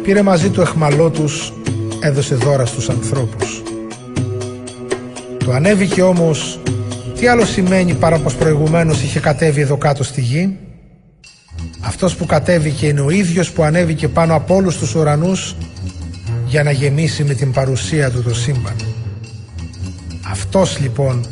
πήρε 0.04 0.22
μαζί 0.22 0.50
του 0.50 0.62
εχμαλό 0.62 1.10
τους, 1.10 1.54
έδωσε 2.00 2.36
δώρα 2.36 2.66
στους 2.66 2.90
ανθρώπους. 2.90 3.62
Το 5.38 5.51
ανέβηκε 5.51 6.01
όμως, 6.01 6.60
τι 7.16 7.28
άλλο 7.28 7.46
σημαίνει 7.46 7.94
παρά 7.94 8.18
πως 8.20 8.36
προηγουμένως 8.36 9.01
είχε 9.01 9.20
κατέβει 9.20 9.62
εδώ 9.62 9.78
κάτω 9.78 10.04
στη 10.04 10.22
γη; 10.22 10.58
Αυτός 11.82 12.16
που 12.16 12.25
κατέβηκε 12.25 12.88
είναι 12.88 13.01
ο 13.01 13.10
ίδιος 13.10 13.51
που 13.51 13.63
ανέβηκε 13.63 14.08
πάνω 14.08 14.36
από 14.36 14.56
όλους 14.56 14.78
τους 14.78 14.96
ουρανούς 14.96 15.56
για 16.46 16.63
να 16.63 16.72
γεμίσει 16.72 17.24
με 17.24 17.34
την 17.34 17.51
παρουσία 17.51 18.12
του 18.12 18.24
το 18.24 18.36
σύμπαν. 18.36 18.75
Αυτός 20.32 20.80
λοιπόν 20.80 21.25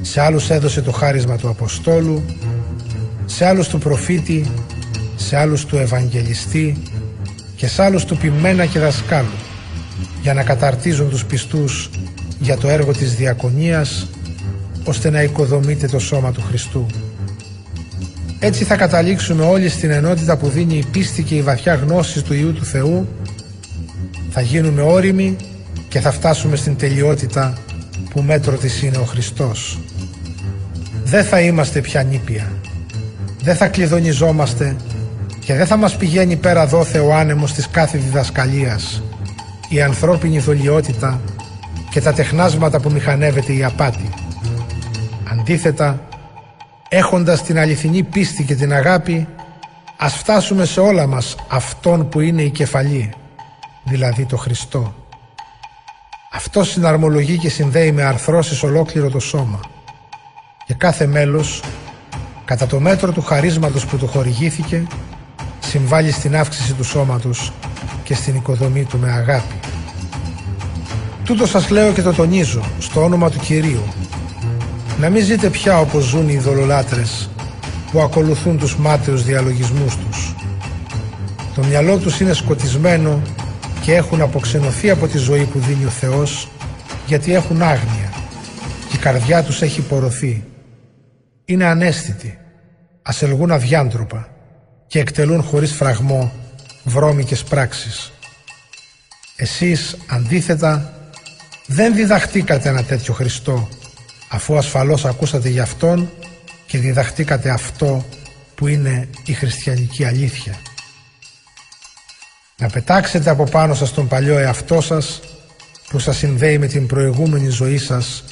σε 0.00 0.20
άλλους 0.20 0.50
έδωσε 0.50 0.82
το 0.82 0.92
χάρισμα 0.92 1.36
του 1.36 1.48
Αποστόλου, 1.48 2.24
σε 3.26 3.46
άλλους 3.46 3.68
του 3.68 3.78
προφήτη, 3.78 4.46
σε 5.26 5.36
άλλους 5.36 5.64
του 5.64 5.76
Ευαγγελιστή 5.76 6.82
και 7.56 7.66
σε 7.66 7.82
άλλους 7.82 8.04
του 8.04 8.16
ποιμένα 8.16 8.66
και 8.66 8.78
δασκάλου 8.78 9.36
για 10.22 10.34
να 10.34 10.42
καταρτίζουν 10.42 11.08
τους 11.10 11.24
πιστούς 11.24 11.90
για 12.38 12.56
το 12.56 12.68
έργο 12.68 12.92
της 12.92 13.14
διακονίας 13.14 14.06
ώστε 14.84 15.10
να 15.10 15.22
οικοδομείται 15.22 15.86
το 15.86 15.98
σώμα 15.98 16.32
του 16.32 16.42
Χριστού. 16.48 16.86
Έτσι 18.38 18.64
θα 18.64 18.76
καταλήξουμε 18.76 19.44
όλοι 19.44 19.68
στην 19.68 19.90
ενότητα 19.90 20.36
που 20.36 20.48
δίνει 20.48 20.76
η 20.76 20.84
πίστη 20.92 21.22
και 21.22 21.34
η 21.34 21.42
βαθιά 21.42 21.74
γνώση 21.74 22.22
του 22.22 22.34
Ιού 22.34 22.52
του 22.52 22.64
Θεού 22.64 23.08
θα 24.30 24.40
γίνουμε 24.40 24.82
όριμοι 24.82 25.36
και 25.88 26.00
θα 26.00 26.10
φτάσουμε 26.10 26.56
στην 26.56 26.76
τελειότητα 26.76 27.52
που 28.10 28.22
μέτρο 28.22 28.56
της 28.56 28.82
είναι 28.82 28.96
ο 28.96 29.04
Χριστός. 29.04 29.78
Δεν 31.04 31.24
θα 31.24 31.40
είμαστε 31.40 31.80
πια 31.80 32.02
νήπια. 32.02 32.52
Δεν 33.42 33.56
θα 33.56 33.68
κλειδονιζόμαστε 33.68 34.76
και 35.46 35.54
δεν 35.54 35.66
θα 35.66 35.76
μας 35.76 35.96
πηγαίνει 35.96 36.36
πέρα 36.36 36.66
δόθε 36.66 36.98
ο 36.98 37.14
άνεμος 37.14 37.52
της 37.52 37.68
κάθε 37.68 37.98
διδασκαλίας, 37.98 39.02
η 39.68 39.82
ανθρώπινη 39.82 40.38
δολιότητα 40.38 41.20
και 41.90 42.00
τα 42.00 42.12
τεχνάσματα 42.12 42.80
που 42.80 42.90
μηχανεύεται 42.90 43.52
η 43.52 43.64
απάτη. 43.64 44.08
Αντίθετα, 45.32 46.00
έχοντας 46.88 47.42
την 47.42 47.58
αληθινή 47.58 48.02
πίστη 48.02 48.44
και 48.44 48.54
την 48.54 48.72
αγάπη, 48.72 49.28
ας 49.96 50.14
φτάσουμε 50.14 50.64
σε 50.64 50.80
όλα 50.80 51.06
μας 51.06 51.36
αυτόν 51.48 52.08
που 52.08 52.20
είναι 52.20 52.42
η 52.42 52.50
κεφαλή, 52.50 53.12
δηλαδή 53.84 54.24
το 54.24 54.36
Χριστό. 54.36 54.94
Αυτό 56.32 56.64
συναρμολογεί 56.64 57.38
και 57.38 57.48
συνδέει 57.48 57.92
με 57.92 58.02
αρθρώσεις 58.02 58.62
ολόκληρο 58.62 59.10
το 59.10 59.18
σώμα 59.18 59.60
και 60.66 60.74
κάθε 60.74 61.06
μέλος, 61.06 61.62
κατά 62.44 62.66
το 62.66 62.80
μέτρο 62.80 63.12
του 63.12 63.22
χαρίσματος 63.22 63.86
που 63.86 63.96
του 63.96 64.06
χορηγήθηκε, 64.06 64.86
συμβάλλει 65.66 66.10
στην 66.10 66.36
αύξηση 66.36 66.72
του 66.72 66.84
σώματος 66.84 67.52
και 68.02 68.14
στην 68.14 68.34
οικοδομή 68.34 68.84
του 68.84 68.98
με 68.98 69.10
αγάπη. 69.10 69.54
Τούτο 71.24 71.46
σας 71.46 71.70
λέω 71.70 71.92
και 71.92 72.02
το 72.02 72.12
τονίζω 72.12 72.62
στο 72.78 73.04
όνομα 73.04 73.30
του 73.30 73.38
Κυρίου. 73.38 73.82
Να 75.00 75.10
μην 75.10 75.24
ζείτε 75.24 75.50
πια 75.50 75.78
όπως 75.80 76.04
ζουν 76.04 76.28
οι 76.28 76.32
ειδωλολάτρες 76.32 77.30
που 77.92 78.00
ακολουθούν 78.00 78.58
τους 78.58 78.76
μάταιους 78.76 79.24
διαλογισμούς 79.24 79.96
τους. 79.96 80.34
Το 81.54 81.64
μυαλό 81.64 81.98
τους 81.98 82.20
είναι 82.20 82.32
σκοτισμένο 82.32 83.22
και 83.80 83.94
έχουν 83.94 84.20
αποξενωθεί 84.20 84.90
από 84.90 85.06
τη 85.06 85.18
ζωή 85.18 85.44
που 85.44 85.58
δίνει 85.58 85.84
ο 85.84 85.88
Θεός 85.88 86.48
γιατί 87.06 87.34
έχουν 87.34 87.62
άγνοια 87.62 88.12
και 88.88 88.96
η 88.96 88.98
καρδιά 88.98 89.42
τους 89.42 89.62
έχει 89.62 89.80
πορωθεί. 89.80 90.44
Είναι 91.44 91.64
ανέστητοι, 91.64 92.38
ασελγούν 93.02 93.50
αδιάντροπα 93.50 94.35
και 94.86 94.98
εκτελούν 94.98 95.42
χωρίς 95.42 95.72
φραγμό 95.72 96.32
βρώμικες 96.84 97.42
πράξεις. 97.42 98.12
Εσείς 99.36 99.96
αντίθετα 100.06 100.92
δεν 101.66 101.94
διδαχτήκατε 101.94 102.68
ένα 102.68 102.84
τέτοιο 102.84 103.14
Χριστό 103.14 103.68
αφού 104.28 104.56
ασφαλώς 104.56 105.04
ακούσατε 105.04 105.48
γι' 105.48 105.60
Αυτόν 105.60 106.10
και 106.66 106.78
διδαχτήκατε 106.78 107.50
αυτό 107.50 108.06
που 108.54 108.66
είναι 108.66 109.08
η 109.24 109.32
χριστιανική 109.32 110.04
αλήθεια. 110.04 110.54
Να 112.58 112.68
πετάξετε 112.68 113.30
από 113.30 113.44
πάνω 113.44 113.74
σας 113.74 113.92
τον 113.92 114.08
παλιό 114.08 114.38
εαυτό 114.38 114.80
σας 114.80 115.20
που 115.88 115.98
σας 115.98 116.16
συνδέει 116.16 116.58
με 116.58 116.66
την 116.66 116.86
προηγούμενη 116.86 117.48
ζωή 117.48 117.78
σας 117.78 118.24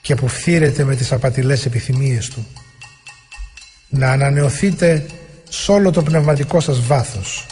και 0.00 0.14
που 0.14 0.28
φθήρετε 0.28 0.84
με 0.84 0.96
τις 0.96 1.12
απατηλές 1.12 1.66
επιθυμίες 1.66 2.28
του. 2.28 2.46
Να 3.88 4.10
ανανεωθείτε 4.10 5.06
σε 5.52 5.72
όλο 5.72 5.90
το 5.90 6.02
πνευματικό 6.02 6.60
σας 6.60 6.80
βάθος. 6.86 7.46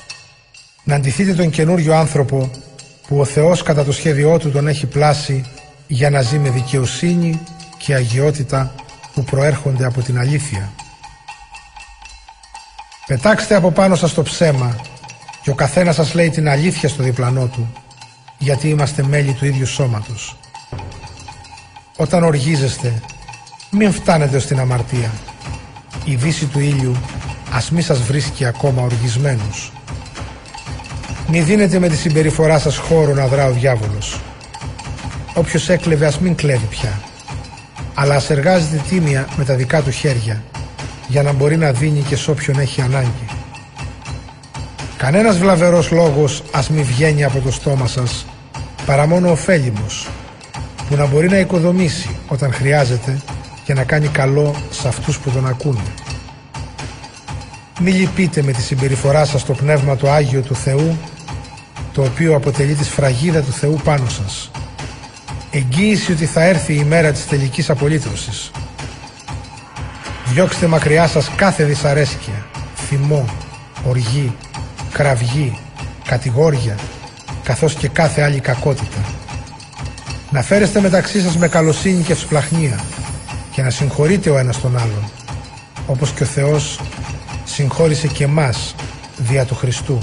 Να 0.85 0.95
αντιθείτε 0.95 1.35
τον 1.35 1.50
καινούριο 1.50 1.95
άνθρωπο 1.95 2.50
που 3.09 3.19
ο 3.19 3.25
Θεός 3.25 3.62
κατά 3.62 3.85
το 3.85 3.93
σχέδιό 3.93 4.38
του 4.38 4.50
τον 4.50 4.69
έχει 4.69 4.87
πλάσει 4.87 5.45
για 5.87 6.11
να 6.11 6.23
ζει 6.23 6.38
με 6.38 6.50
δικαιοσύνη 6.50 7.40
και 7.76 7.95
αγιότητα 7.95 8.75
που 9.14 9.25
προέρχονται 9.25 9.85
από 9.85 10.00
την 10.02 10.19
αλήθεια. 10.19 10.73
Πετάξτε 13.07 13.55
από 13.55 13.71
πάνω 13.71 13.95
σας 13.95 14.14
το 14.14 14.23
ψέμα 14.23 14.76
και 15.43 15.50
ο 15.50 15.55
καθένας 15.55 15.95
σας 15.95 16.14
λέει 16.14 16.31
την 16.31 16.49
αλήθεια 16.49 16.88
στο 16.88 17.02
διπλανό 17.02 17.47
του 17.47 17.73
γιατί 18.38 18.69
είμαστε 18.69 19.02
μέλη 19.02 19.33
του 19.33 19.45
ίδιου 19.45 19.67
σώματος. 19.67 20.37
Όταν 21.97 22.23
οργίζεστε 22.25 23.02
Μην 23.71 23.93
φτάνετε 23.93 24.38
στην 24.38 24.61
αμαρτία. 24.61 25.11
Η 26.05 26.14
δύση 26.14 26.47
του 26.47 26.61
ήλιου 26.61 26.97
ας 27.52 27.71
μη 27.71 27.83
σας 27.83 28.02
βρίσκει 28.02 28.45
ακόμα 28.45 28.83
οργισμένους. 28.83 29.73
Μη 31.28 31.40
δίνετε 31.40 31.78
με 31.78 31.88
τη 31.88 31.97
συμπεριφορά 31.97 32.59
σας 32.59 32.76
χώρο 32.76 33.14
να 33.14 33.26
δρά 33.26 33.47
ο 33.47 33.52
διάβολος. 33.52 34.21
Όποιος 35.35 35.69
έκλεβε 35.69 36.07
ας 36.07 36.19
μην 36.19 36.35
κλέβει 36.35 36.67
πια. 36.67 37.00
Αλλά 37.95 38.14
ας 38.14 38.31
εργάζεται 38.31 38.83
τίμια 38.88 39.28
με 39.37 39.45
τα 39.45 39.55
δικά 39.55 39.83
του 39.83 39.90
χέρια 39.90 40.43
για 41.09 41.23
να 41.23 41.33
μπορεί 41.33 41.57
να 41.57 41.73
δίνει 41.73 42.00
και 42.00 42.17
σε 42.17 42.31
όποιον 42.31 42.59
έχει 42.59 42.81
ανάγκη. 42.81 43.26
Κανένας 44.97 45.38
βλαβερός 45.38 45.90
λόγος 45.90 46.43
ας 46.52 46.69
μη 46.69 46.83
βγαίνει 46.83 47.25
από 47.25 47.38
το 47.38 47.52
στόμα 47.52 47.87
σας 47.87 48.26
παρά 48.87 49.07
μόνο 49.07 49.31
ωφέλιμος 49.31 50.09
που 50.88 50.97
να 50.97 51.07
μπορεί 51.07 51.28
να 51.28 51.38
οικοδομήσει 51.38 52.17
όταν 52.28 52.52
χρειάζεται 52.52 53.21
και 53.64 53.75
να 53.75 53.85
κάνει 53.85 54.09
καλό 54.09 54.55
σε 54.71 54.88
αυτούς 54.88 55.19
που 55.19 55.31
τον 55.31 55.47
ακούνε. 55.47 55.83
Μη 57.81 57.91
λυπείτε 57.91 58.43
με 58.43 58.53
τη 58.53 58.63
συμπεριφορά 58.63 59.25
σας 59.25 59.45
το 59.45 59.53
Πνεύμα 59.53 59.97
το 59.97 60.11
Άγιο 60.11 60.41
του 60.41 60.55
Θεού 60.55 60.97
το 61.93 62.03
οποίο 62.03 62.37
αποτελεί 62.37 62.75
τη 62.75 62.85
σφραγίδα 62.85 63.41
του 63.43 63.53
Θεού 63.53 63.81
πάνω 63.85 64.09
σας. 64.09 64.51
Εγγύηση 65.51 66.13
ότι 66.13 66.27
θα 66.27 66.43
έρθει 66.43 66.75
η 66.75 66.85
μέρα 66.85 67.13
της 67.13 67.27
τελικής 67.27 67.71
απολύτρωσης. 67.71 68.51
Διώξτε 70.25 70.67
μακριά 70.67 71.07
σας 71.07 71.31
κάθε 71.37 71.65
δυσαρέσκεια, 71.65 72.47
θυμό, 72.89 73.25
οργή, 73.89 74.37
κραυγή, 74.93 75.59
κατηγόρια, 76.05 76.77
καθώς 77.43 77.75
και 77.75 77.89
κάθε 77.89 78.23
άλλη 78.23 78.41
κακότητα. 78.41 79.05
Να 80.31 80.43
φέρεστε 80.43 80.81
μεταξύ 80.81 81.21
σας 81.21 81.37
με 81.37 81.49
καλοσύνη 81.49 82.03
και 82.03 82.13
ευσπλαχνία 82.13 82.81
και 83.51 83.63
να 83.63 83.71
συγχωρείτε 83.71 84.31
ο 84.31 84.39
ένας 84.39 84.61
τον 84.61 84.77
άλλον, 84.77 85.11
όπως 85.87 86.13
και 86.13 86.23
ο 86.23 86.27
Θεός 86.27 86.81
συγχώρησε 87.59 88.07
και 88.09 88.25
εμάς 88.25 88.75
δια 89.17 89.45
του 89.45 89.55
Χριστού. 89.55 89.99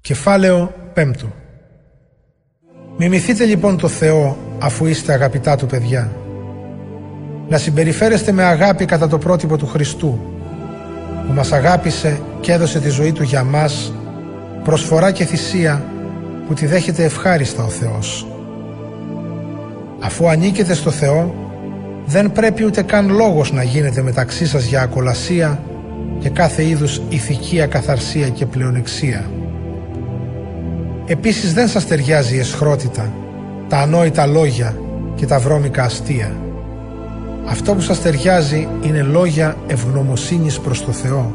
Κεφάλαιο 0.00 0.74
5 0.96 1.12
Μιμηθείτε 2.96 3.44
λοιπόν 3.44 3.78
το 3.78 3.88
Θεό 3.88 4.36
αφού 4.58 4.86
είστε 4.86 5.12
αγαπητά 5.12 5.56
του 5.56 5.66
παιδιά. 5.66 6.12
Να 7.48 7.58
συμπεριφέρεστε 7.58 8.32
με 8.32 8.42
αγάπη 8.42 8.84
κατά 8.84 9.08
το 9.08 9.18
πρότυπο 9.18 9.56
του 9.56 9.66
Χριστού 9.66 10.20
που 11.26 11.32
μας 11.32 11.52
αγάπησε 11.52 12.20
και 12.40 12.52
έδωσε 12.52 12.80
τη 12.80 12.88
ζωή 12.88 13.12
Του 13.12 13.22
για 13.22 13.44
μας 13.44 13.92
προσφορά 14.64 15.12
και 15.12 15.24
θυσία 15.24 15.84
που 16.46 16.54
τη 16.54 16.66
δέχεται 16.66 17.04
ευχάριστα 17.04 17.64
ο 17.64 17.68
Θεός. 17.68 18.26
Αφού 20.00 20.28
ανήκετε 20.28 20.74
στο 20.74 20.90
Θεό 20.90 21.43
δεν 22.06 22.32
πρέπει 22.32 22.64
ούτε 22.64 22.82
καν 22.82 23.10
λόγος 23.10 23.52
να 23.52 23.62
γίνεται 23.62 24.02
μεταξύ 24.02 24.46
σας 24.46 24.64
για 24.64 24.82
ακολασία 24.82 25.62
και 26.18 26.28
κάθε 26.28 26.64
είδους 26.64 27.00
ηθική 27.08 27.60
ακαθαρσία 27.60 28.28
και 28.28 28.46
πλεονεξία. 28.46 29.24
Επίσης 31.06 31.54
δεν 31.54 31.68
σας 31.68 31.86
ταιριάζει 31.86 32.36
η 32.36 32.38
εσχρότητα, 32.38 33.12
τα 33.68 33.78
ανόητα 33.78 34.26
λόγια 34.26 34.76
και 35.14 35.26
τα 35.26 35.38
βρώμικα 35.38 35.82
αστεία. 35.82 36.36
Αυτό 37.46 37.74
που 37.74 37.80
σας 37.80 38.02
ταιριάζει 38.02 38.68
είναι 38.82 39.02
λόγια 39.02 39.56
ευγνωμοσύνης 39.66 40.58
προς 40.58 40.84
το 40.84 40.92
Θεό. 40.92 41.32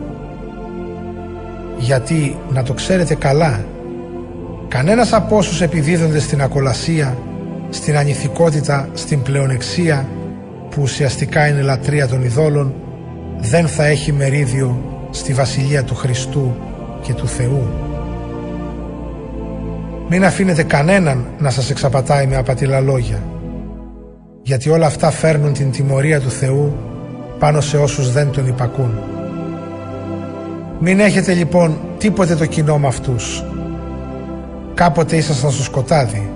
Γιατί, 1.77 2.38
να 2.53 2.63
το 2.63 2.73
ξέρετε 2.73 3.15
καλά, 3.15 3.65
κανένας 4.67 5.13
από 5.13 5.38
όσους 5.38 5.61
επιδίδονται 5.61 6.19
στην 6.19 6.41
ακολασία, 6.41 7.17
στην 7.69 7.97
ανηθικότητα, 7.97 8.89
στην 8.93 9.21
πλεονεξία, 9.21 10.07
που 10.69 10.81
ουσιαστικά 10.81 11.47
είναι 11.47 11.61
λατρεία 11.61 12.07
των 12.07 12.23
ειδόλων, 12.23 12.73
δεν 13.39 13.67
θα 13.67 13.86
έχει 13.86 14.12
μερίδιο 14.12 14.77
στη 15.10 15.34
Βασιλεία 15.34 15.84
του 15.84 15.95
Χριστού 15.95 16.55
και 17.01 17.13
του 17.13 17.27
Θεού. 17.27 17.67
Μην 20.10 20.25
αφήνετε 20.25 20.63
κανέναν 20.63 21.25
να 21.39 21.49
σας 21.49 21.69
εξαπατάει 21.69 22.27
με 22.27 22.36
απατηλά 22.36 22.79
λόγια 22.79 23.23
γιατί 24.49 24.69
όλα 24.69 24.86
αυτά 24.86 25.12
φέρνουν 25.12 25.53
την 25.53 25.71
τιμωρία 25.71 26.19
του 26.19 26.29
Θεού 26.29 26.75
πάνω 27.39 27.62
σε 27.62 27.77
όσους 27.77 28.12
δεν 28.12 28.32
τον 28.32 28.47
υπακούν. 28.47 28.99
Μην 30.79 30.99
έχετε 30.99 31.34
λοιπόν 31.34 31.77
τίποτε 31.97 32.36
το 32.36 32.45
κοινό 32.45 32.77
με 32.77 32.88
αυτούς. 32.88 33.43
Κάποτε 34.73 35.15
ήσασταν 35.15 35.51
στο 35.51 35.63
σκοτάδι, 35.63 36.32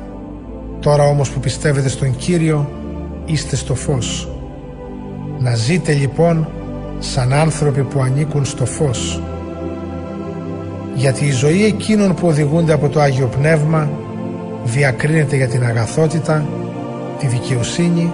τώρα 0.80 1.04
όμως 1.04 1.30
που 1.30 1.40
πιστεύετε 1.40 1.90
στον 1.90 2.16
Κύριο 2.16 2.70
είστε 3.26 3.56
στο 3.56 3.76
φως. 3.76 4.30
Να 5.40 5.56
ζείτε 5.56 5.94
λοιπόν 5.94 6.48
σαν 7.00 7.34
άνθρωποι 7.34 7.82
που 7.82 8.02
ανήκουν 8.02 8.46
στο 8.46 8.66
φως. 8.66 9.22
Γιατί 10.96 11.26
η 11.26 11.32
ζωή 11.32 11.66
εκείνων 11.66 12.14
που 12.16 12.28
οδηγούνται 12.28 12.74
από 12.74 12.90
το 12.90 13.00
Άγιο 13.00 13.28
Πνεύμα 13.28 13.90
διακρίνεται 14.64 15.36
για 15.36 15.48
την 15.48 15.64
αγαθότητα, 15.64 16.46
τη 17.20 17.28
δικαιοσύνη 17.28 18.12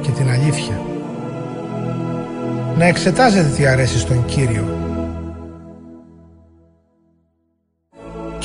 και 0.00 0.10
την 0.10 0.30
αλήθεια. 0.30 0.80
Να 2.78 2.84
εξετάζετε 2.84 3.48
τι 3.56 3.66
αρέσει 3.66 3.98
στον 3.98 4.24
Κύριο 4.24 4.64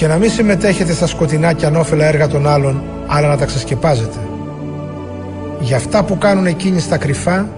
και 0.01 0.07
να 0.07 0.17
μην 0.17 0.29
συμμετέχετε 0.29 0.93
στα 0.93 1.07
σκοτεινά 1.07 1.53
και 1.53 1.65
ανώφελα 1.65 2.05
έργα 2.05 2.27
των 2.27 2.47
άλλων 2.47 2.83
αλλά 3.07 3.27
να 3.27 3.37
τα 3.37 3.45
ξεσκεπάζετε. 3.45 4.30
Για 5.61 5.75
αυτά 5.75 6.03
που 6.03 6.17
κάνουν 6.17 6.45
εκείνοι 6.45 6.79
στα 6.79 6.97
κρυφά 6.97 7.49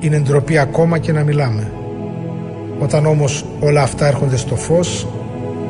είναι 0.00 0.18
ντροπή 0.18 0.58
ακόμα 0.58 0.98
και 0.98 1.12
να 1.12 1.22
μιλάμε. 1.22 1.70
Όταν 2.78 3.06
όμως 3.06 3.44
όλα 3.60 3.82
αυτά 3.82 4.06
έρχονται 4.06 4.36
στο 4.36 4.56
φως 4.56 5.06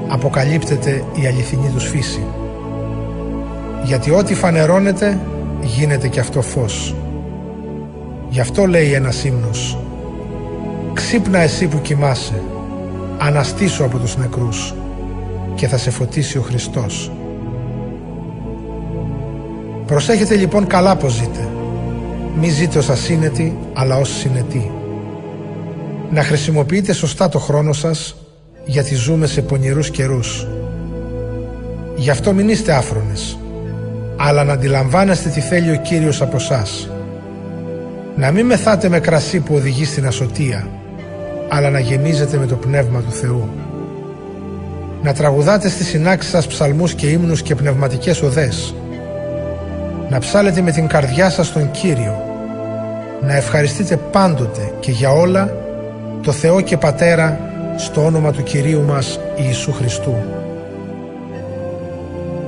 αποκαλύπτεται 0.09 1.05
η 1.22 1.27
αληθινή 1.27 1.70
τους 1.75 1.88
φύση. 1.88 2.25
Γιατί 3.85 4.11
ό,τι 4.11 4.35
φανερώνεται 4.35 5.18
γίνεται 5.62 6.09
και 6.09 6.20
αυτό 6.20 6.42
φως. 6.42 6.94
Γι' 8.29 8.40
αυτό 8.40 8.66
λέει 8.66 8.92
ένας 8.92 9.25
ύμνος 9.25 9.79
«Ξύπνα 10.92 11.38
εσύ 11.38 11.66
που 11.66 11.81
κοιμάσαι, 11.81 12.42
αναστήσου 13.18 13.85
από 13.85 13.99
τους 13.99 14.16
νεκρούς 14.16 14.75
και 15.55 15.66
θα 15.66 15.79
σε 15.79 15.90
φωτίσει 15.90 16.38
ο 16.38 16.42
Χριστός». 16.42 17.11
Προσέχετε 19.87 20.35
λοιπόν 20.35 20.66
καλά 20.66 20.96
πως 20.96 21.12
ζείτε. 21.12 21.49
Μη 22.40 22.49
ζείτε 22.49 22.79
ως 22.79 22.88
ασύνετοι, 22.88 23.57
αλλά 23.72 23.96
ως 23.96 24.18
συνετοί. 24.18 24.70
Να 26.11 26.22
χρησιμοποιείτε 26.22 26.92
σωστά 26.92 27.29
το 27.29 27.38
χρόνο 27.38 27.72
σας, 27.72 28.16
γιατί 28.64 28.94
ζούμε 28.94 29.27
σε 29.27 29.42
πονηρούς 29.42 29.90
καιρούς. 29.90 30.46
Γι' 31.96 32.11
αυτό 32.11 32.33
μην 32.33 32.49
είστε 32.49 32.72
άφρονες 32.72 33.38
αλλά 34.16 34.44
να 34.44 34.53
αντιλαμβάνεστε 34.53 35.29
τι 35.29 35.40
θέλει 35.40 35.70
ο 35.70 35.77
Κύριος 35.77 36.22
από 36.22 36.37
εσάς. 36.37 36.90
Να 38.16 38.31
μην 38.31 38.46
μεθάτε 38.46 38.88
με 38.88 39.01
κρασί 39.01 39.40
που 39.40 39.55
οδηγεί 39.55 39.85
στην 39.85 40.07
ασωτεία, 40.07 40.68
αλλά 41.49 41.70
να 41.70 41.79
γεμίζετε 41.79 42.37
με 42.37 42.46
το 42.46 42.55
Πνεύμα 42.55 43.01
του 43.01 43.12
Θεού. 43.12 43.49
Να 45.03 45.12
τραγουδάτε 45.12 45.68
στις 45.68 45.87
συνάξεις 45.87 46.31
σας 46.31 46.46
ψαλμούς 46.46 46.94
και 46.94 47.07
ύμνους 47.07 47.42
και 47.42 47.55
πνευματικές 47.55 48.22
οδές. 48.22 48.75
Να 50.11 50.19
ψάλετε 50.19 50.61
με 50.61 50.71
την 50.71 50.87
καρδιά 50.87 51.31
σας 51.31 51.53
τον 51.53 51.71
Κύριο. 51.71 52.23
Να 53.23 53.35
ευχαριστείτε 53.35 53.97
πάντοτε 53.97 54.73
και 54.81 54.90
για 54.90 55.11
όλα 55.11 55.57
το 56.23 56.33
Θεό 56.33 56.61
και 56.61 56.77
Πατέρα 56.77 57.40
στο 57.77 58.05
όνομα 58.05 58.33
του 58.33 58.42
Κυρίου 58.42 58.83
μας 58.83 59.21
Ιησού 59.37 59.73
Χριστού 59.73 60.14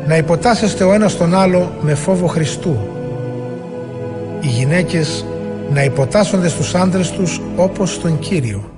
να 0.08 0.16
υποτάσσεστε 0.16 0.84
ο 0.84 0.92
ένας 0.92 1.16
τον 1.16 1.34
άλλο 1.34 1.72
με 1.80 1.94
φόβο 1.94 2.26
Χριστού. 2.26 2.76
Οι 4.40 4.46
γυναίκες 4.46 5.24
να 5.70 5.84
υποτάσσονται 5.84 6.48
στους 6.48 6.74
άντρες 6.74 7.10
τους 7.10 7.40
όπως 7.56 7.94
στον 7.94 8.18
Κύριο. 8.18 8.72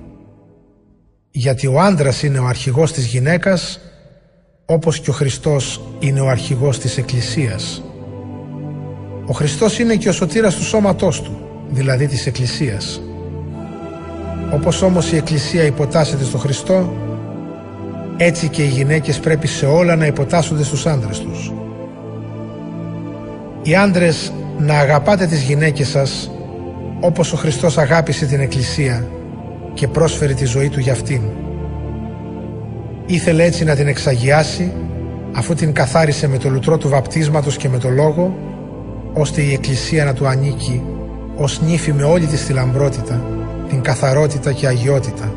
Γιατί 1.30 1.66
ο 1.66 1.80
άντρας 1.80 2.22
είναι 2.22 2.38
ο 2.38 2.46
αρχηγός 2.46 2.92
της 2.92 3.06
γυναίκας 3.06 3.80
όπως 4.66 5.00
και 5.00 5.10
ο 5.10 5.12
Χριστός 5.12 5.80
είναι 5.98 6.20
ο 6.20 6.28
αρχηγός 6.28 6.78
της 6.78 6.98
Εκκλησίας. 6.98 7.82
Ο 9.30 9.32
Χριστός 9.32 9.78
είναι 9.78 9.94
και 9.94 10.08
ο 10.08 10.12
σωτήρας 10.12 10.54
του 10.54 10.64
σώματός 10.64 11.22
του, 11.22 11.40
δηλαδή 11.70 12.06
της 12.06 12.26
Εκκλησίας. 12.26 13.00
Όπως 14.54 14.82
όμως 14.82 15.12
η 15.12 15.16
Εκκλησία 15.16 15.64
υποτάσσεται 15.64 16.24
στο 16.24 16.38
Χριστό, 16.38 16.92
έτσι 18.16 18.48
και 18.48 18.62
οι 18.62 18.66
γυναίκες 18.66 19.18
πρέπει 19.18 19.46
σε 19.46 19.66
όλα 19.66 19.96
να 19.96 20.06
υποτάσσονται 20.06 20.64
στους 20.64 20.86
άντρες 20.86 21.18
τους. 21.18 21.52
Οι 23.62 23.74
άντρες 23.74 24.32
να 24.58 24.74
αγαπάτε 24.78 25.26
τις 25.26 25.42
γυναίκες 25.42 25.88
σας 25.88 26.30
όπως 27.00 27.32
ο 27.32 27.36
Χριστός 27.36 27.78
αγάπησε 27.78 28.26
την 28.26 28.40
Εκκλησία 28.40 29.08
και 29.74 29.88
πρόσφερε 29.88 30.32
τη 30.32 30.44
ζωή 30.44 30.68
του 30.68 30.80
για 30.80 30.92
αυτήν. 30.92 31.22
Ήθελε 33.06 33.44
έτσι 33.44 33.64
να 33.64 33.74
την 33.74 33.86
εξαγιάσει 33.86 34.72
αφού 35.32 35.54
την 35.54 35.72
καθάρισε 35.72 36.28
με 36.28 36.38
το 36.38 36.48
λουτρό 36.48 36.78
του 36.78 36.88
βαπτίσματος 36.88 37.56
και 37.56 37.68
με 37.68 37.78
το 37.78 37.88
λόγο 37.88 38.48
ώστε 39.12 39.42
η 39.42 39.52
Εκκλησία 39.52 40.04
να 40.04 40.12
του 40.12 40.26
ανήκει 40.26 40.82
ως 41.36 41.60
νύφη 41.60 41.92
με 41.92 42.02
όλη 42.02 42.26
της 42.26 42.46
τη 42.46 42.52
λαμπρότητα, 42.52 43.22
την 43.68 43.80
καθαρότητα 43.80 44.52
και 44.52 44.66
αγιότητα, 44.66 45.32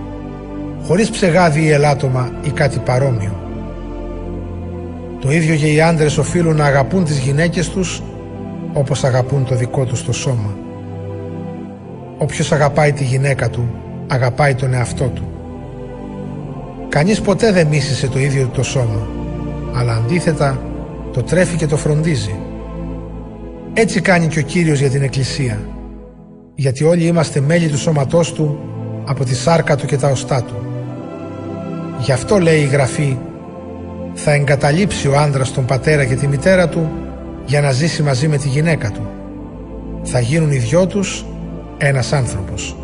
χωρίς 0.84 1.10
ψεγάδι 1.10 1.62
ή 1.62 1.70
ελάττωμα 1.70 2.32
ή 2.44 2.50
κάτι 2.50 2.80
παρόμοιο. 2.80 3.38
Το 5.20 5.32
ίδιο 5.32 5.56
και 5.56 5.74
οι 5.74 5.82
άντρες 5.82 6.18
οφείλουν 6.18 6.56
να 6.56 6.66
αγαπούν 6.66 7.04
τις 7.04 7.18
γυναίκες 7.18 7.70
τους 7.70 8.02
όπως 8.74 9.04
αγαπούν 9.04 9.46
το 9.46 9.56
δικό 9.56 9.86
τους 9.86 10.06
το 10.06 10.12
σώμα. 10.14 10.58
Όποιος 12.18 12.52
αγαπάει 12.52 12.92
τη 12.92 13.04
γυναίκα 13.04 13.50
του, 13.50 13.70
αγαπάει 14.08 14.56
τον 14.56 14.74
εαυτό 14.74 15.06
του. 15.06 15.24
Κανείς 16.90 17.22
ποτέ 17.22 17.52
δεν 17.52 17.68
μίσησε 17.68 18.08
το 18.08 18.20
ίδιο 18.20 18.44
του 18.44 18.52
το 18.54 18.64
σώμα, 18.64 19.08
αλλά 19.76 19.94
αντίθετα 19.94 20.62
το 21.14 21.24
τρέφει 21.24 21.56
και 21.56 21.68
το 21.68 21.78
φροντίζει. 21.78 22.36
Έτσι 23.76 24.02
κάνει 24.02 24.28
και 24.28 24.40
ο 24.40 24.42
Κύριος 24.42 24.80
για 24.80 24.90
την 24.90 25.02
Εκκλησία, 25.02 25.60
γιατί 26.56 26.84
όλοι 26.84 27.04
είμαστε 27.04 27.40
μέλη 27.40 27.68
του 27.68 27.78
σώματός 27.78 28.34
Του 28.34 28.60
από 29.06 29.24
τη 29.24 29.36
σάρκα 29.36 29.76
Του 29.76 29.86
και 29.86 29.98
τα 29.98 30.10
οστά 30.10 30.44
Του. 30.44 30.56
Γι' 32.00 32.12
αυτό 32.12 32.40
λέει 32.40 32.60
η 32.62 32.66
Γραφή 32.66 33.18
«Θα 34.14 34.32
εγκαταλείψει 34.32 35.08
ο 35.08 35.18
άντρας 35.18 35.52
τον 35.52 35.66
πατέρα 35.66 36.06
και 36.06 36.16
τη 36.16 36.28
μητέρα 36.28 36.70
του 36.70 36.92
για 37.46 37.62
να 37.62 37.72
ζήσει 37.72 38.04
μαζί 38.04 38.28
με 38.28 38.38
τη 38.38 38.48
γυναίκα 38.48 38.92
του. 38.92 39.10
Θα 40.04 40.20
γίνουν 40.20 40.52
οι 40.52 40.58
δυο 40.58 40.88
τους 40.88 41.26
ένας 41.78 42.14
άνθρωπος». 42.14 42.76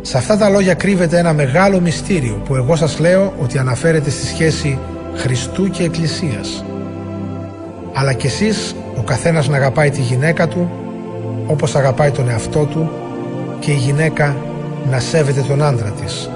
Σε 0.00 0.16
αυτά 0.16 0.36
τα 0.36 0.48
λόγια 0.48 0.74
κρύβεται 0.74 1.18
ένα 1.18 1.32
μεγάλο 1.32 1.80
μυστήριο 1.80 2.42
που 2.44 2.54
εγώ 2.54 2.76
σας 2.76 2.98
λέω 2.98 3.32
ότι 3.42 3.58
αναφέρεται 3.58 4.10
στη 4.10 4.26
σχέση 4.26 4.78
Χριστού 5.14 5.70
και 5.70 5.82
Εκκλησίας. 5.82 6.64
Αλλά 7.94 8.12
κι 8.12 8.26
εσείς 8.26 8.74
ο 8.87 8.87
καθένας 9.08 9.48
να 9.48 9.56
αγαπάει 9.56 9.90
τη 9.90 10.00
γυναίκα 10.00 10.48
του 10.48 10.70
όπως 11.46 11.76
αγαπάει 11.76 12.10
τον 12.10 12.28
εαυτό 12.28 12.64
του 12.64 12.90
και 13.60 13.70
η 13.70 13.74
γυναίκα 13.74 14.36
να 14.90 15.00
σέβεται 15.00 15.40
τον 15.40 15.62
άντρα 15.62 15.90
της. 15.90 16.30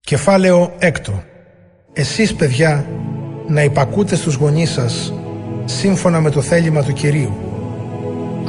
Κεφάλαιο 0.00 0.74
έκτο 0.78 1.22
Εσείς 1.92 2.34
παιδιά 2.34 2.86
να 3.46 3.62
υπακούτε 3.62 4.16
στους 4.16 4.34
γονείς 4.34 4.70
σας 4.70 5.12
σύμφωνα 5.64 6.20
με 6.20 6.30
το 6.30 6.40
θέλημα 6.40 6.82
του 6.82 6.92
Κυρίου. 6.92 7.32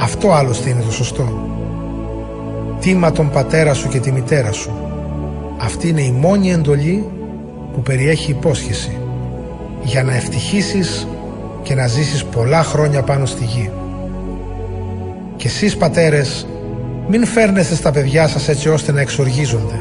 Αυτό 0.00 0.32
άλλωστε 0.32 0.70
είναι 0.70 0.82
το 0.82 0.92
σωστό. 0.92 1.48
Τίμα 2.80 3.12
τον 3.12 3.30
πατέρα 3.30 3.74
σου 3.74 3.88
και 3.88 4.00
τη 4.00 4.12
μητέρα 4.12 4.52
σου. 4.52 4.85
Αυτή 5.56 5.88
είναι 5.88 6.02
η 6.02 6.10
μόνη 6.10 6.52
εντολή 6.52 7.04
που 7.72 7.82
περιέχει 7.82 8.30
υπόσχεση 8.30 8.96
για 9.82 10.02
να 10.02 10.14
ευτυχήσεις 10.14 11.08
και 11.62 11.74
να 11.74 11.86
ζήσεις 11.86 12.24
πολλά 12.24 12.62
χρόνια 12.62 13.02
πάνω 13.02 13.26
στη 13.26 13.44
γη. 13.44 13.70
Και 15.36 15.46
εσείς 15.46 15.76
πατέρες 15.76 16.46
μην 17.08 17.26
φέρνεστε 17.26 17.74
στα 17.74 17.90
παιδιά 17.90 18.28
σας 18.28 18.48
έτσι 18.48 18.68
ώστε 18.68 18.92
να 18.92 19.00
εξοργίζονται 19.00 19.80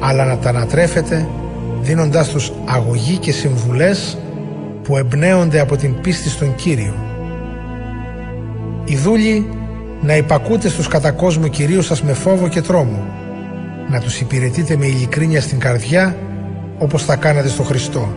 αλλά 0.00 0.24
να 0.24 0.36
τα 0.36 0.48
ανατρέφετε 0.48 1.28
δίνοντάς 1.80 2.28
τους 2.28 2.52
αγωγή 2.64 3.16
και 3.16 3.32
συμβουλές 3.32 4.18
που 4.82 4.96
εμπνέονται 4.96 5.60
από 5.60 5.76
την 5.76 6.00
πίστη 6.00 6.28
στον 6.28 6.54
Κύριο. 6.54 6.94
Οι 8.84 8.96
δούλοι 8.96 9.48
να 10.00 10.16
υπακούτε 10.16 10.68
στους 10.68 10.88
κατακόσμου 10.88 11.48
Κυρίου 11.48 11.82
σας 11.82 12.02
με 12.02 12.12
φόβο 12.12 12.48
και 12.48 12.60
τρόμο, 12.60 12.98
να 13.92 14.00
τους 14.00 14.20
υπηρετείτε 14.20 14.76
με 14.76 14.86
ειλικρίνεια 14.86 15.40
στην 15.40 15.58
καρδιά 15.58 16.16
όπως 16.78 17.04
θα 17.04 17.16
κάνατε 17.16 17.48
στο 17.48 17.62
Χριστό. 17.62 18.12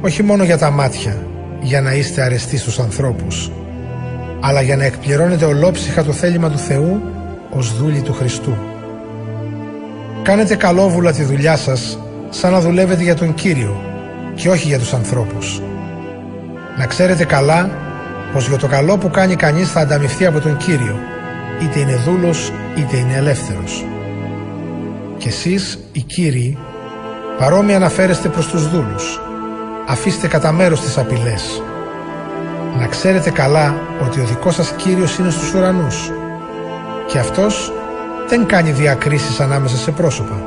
Όχι 0.00 0.22
μόνο 0.22 0.44
για 0.44 0.58
τα 0.58 0.70
μάτια, 0.70 1.26
για 1.60 1.80
να 1.80 1.92
είστε 1.92 2.22
αρεστοί 2.22 2.58
στους 2.58 2.78
ανθρώπους, 2.78 3.50
αλλά 4.40 4.60
για 4.60 4.76
να 4.76 4.84
εκπληρώνετε 4.84 5.44
ολόψυχα 5.44 6.04
το 6.04 6.12
θέλημα 6.12 6.50
του 6.50 6.58
Θεού 6.58 7.02
ως 7.50 7.76
δούλοι 7.76 8.00
του 8.00 8.12
Χριστού. 8.12 8.56
Κάνετε 10.22 10.56
καλόβουλα 10.56 11.12
τη 11.12 11.22
δουλειά 11.22 11.56
σας 11.56 11.98
σαν 12.30 12.52
να 12.52 12.60
δουλεύετε 12.60 13.02
για 13.02 13.14
τον 13.14 13.34
Κύριο 13.34 13.80
και 14.34 14.48
όχι 14.48 14.68
για 14.68 14.78
τους 14.78 14.92
ανθρώπους. 14.92 15.62
Να 16.78 16.86
ξέρετε 16.86 17.24
καλά 17.24 17.70
πως 18.32 18.48
για 18.48 18.56
το 18.56 18.66
καλό 18.66 18.98
που 18.98 19.10
κάνει 19.10 19.34
κανείς 19.34 19.70
θα 19.70 19.80
ανταμυφθεί 19.80 20.26
από 20.26 20.40
τον 20.40 20.56
Κύριο, 20.56 20.96
είτε 21.62 21.78
είναι 21.78 21.96
δούλος 21.96 22.52
είτε 22.76 22.96
είναι 22.96 23.16
ελεύθερος. 23.16 23.84
Και 25.20 25.28
εσείς, 25.28 25.78
οι 25.92 26.00
Κύριοι, 26.00 26.58
παρόμοια 27.38 27.76
αναφέρεστε 27.76 28.28
προς 28.28 28.46
τους 28.46 28.68
δούλους. 28.68 29.20
Αφήστε 29.86 30.26
κατά 30.26 30.52
μέρος 30.52 30.80
τις 30.80 30.98
απειλές. 30.98 31.62
Να 32.78 32.86
ξέρετε 32.86 33.30
καλά 33.30 33.74
ότι 34.02 34.20
ο 34.20 34.24
δικός 34.24 34.54
σας 34.54 34.70
Κύριος 34.70 35.18
είναι 35.18 35.30
στους 35.30 35.54
ουρανούς 35.54 36.10
και 37.06 37.18
Αυτός 37.18 37.72
δεν 38.28 38.46
κάνει 38.46 38.70
διακρίσεις 38.70 39.40
ανάμεσα 39.40 39.76
σε 39.76 39.90
πρόσωπα. 39.90 40.42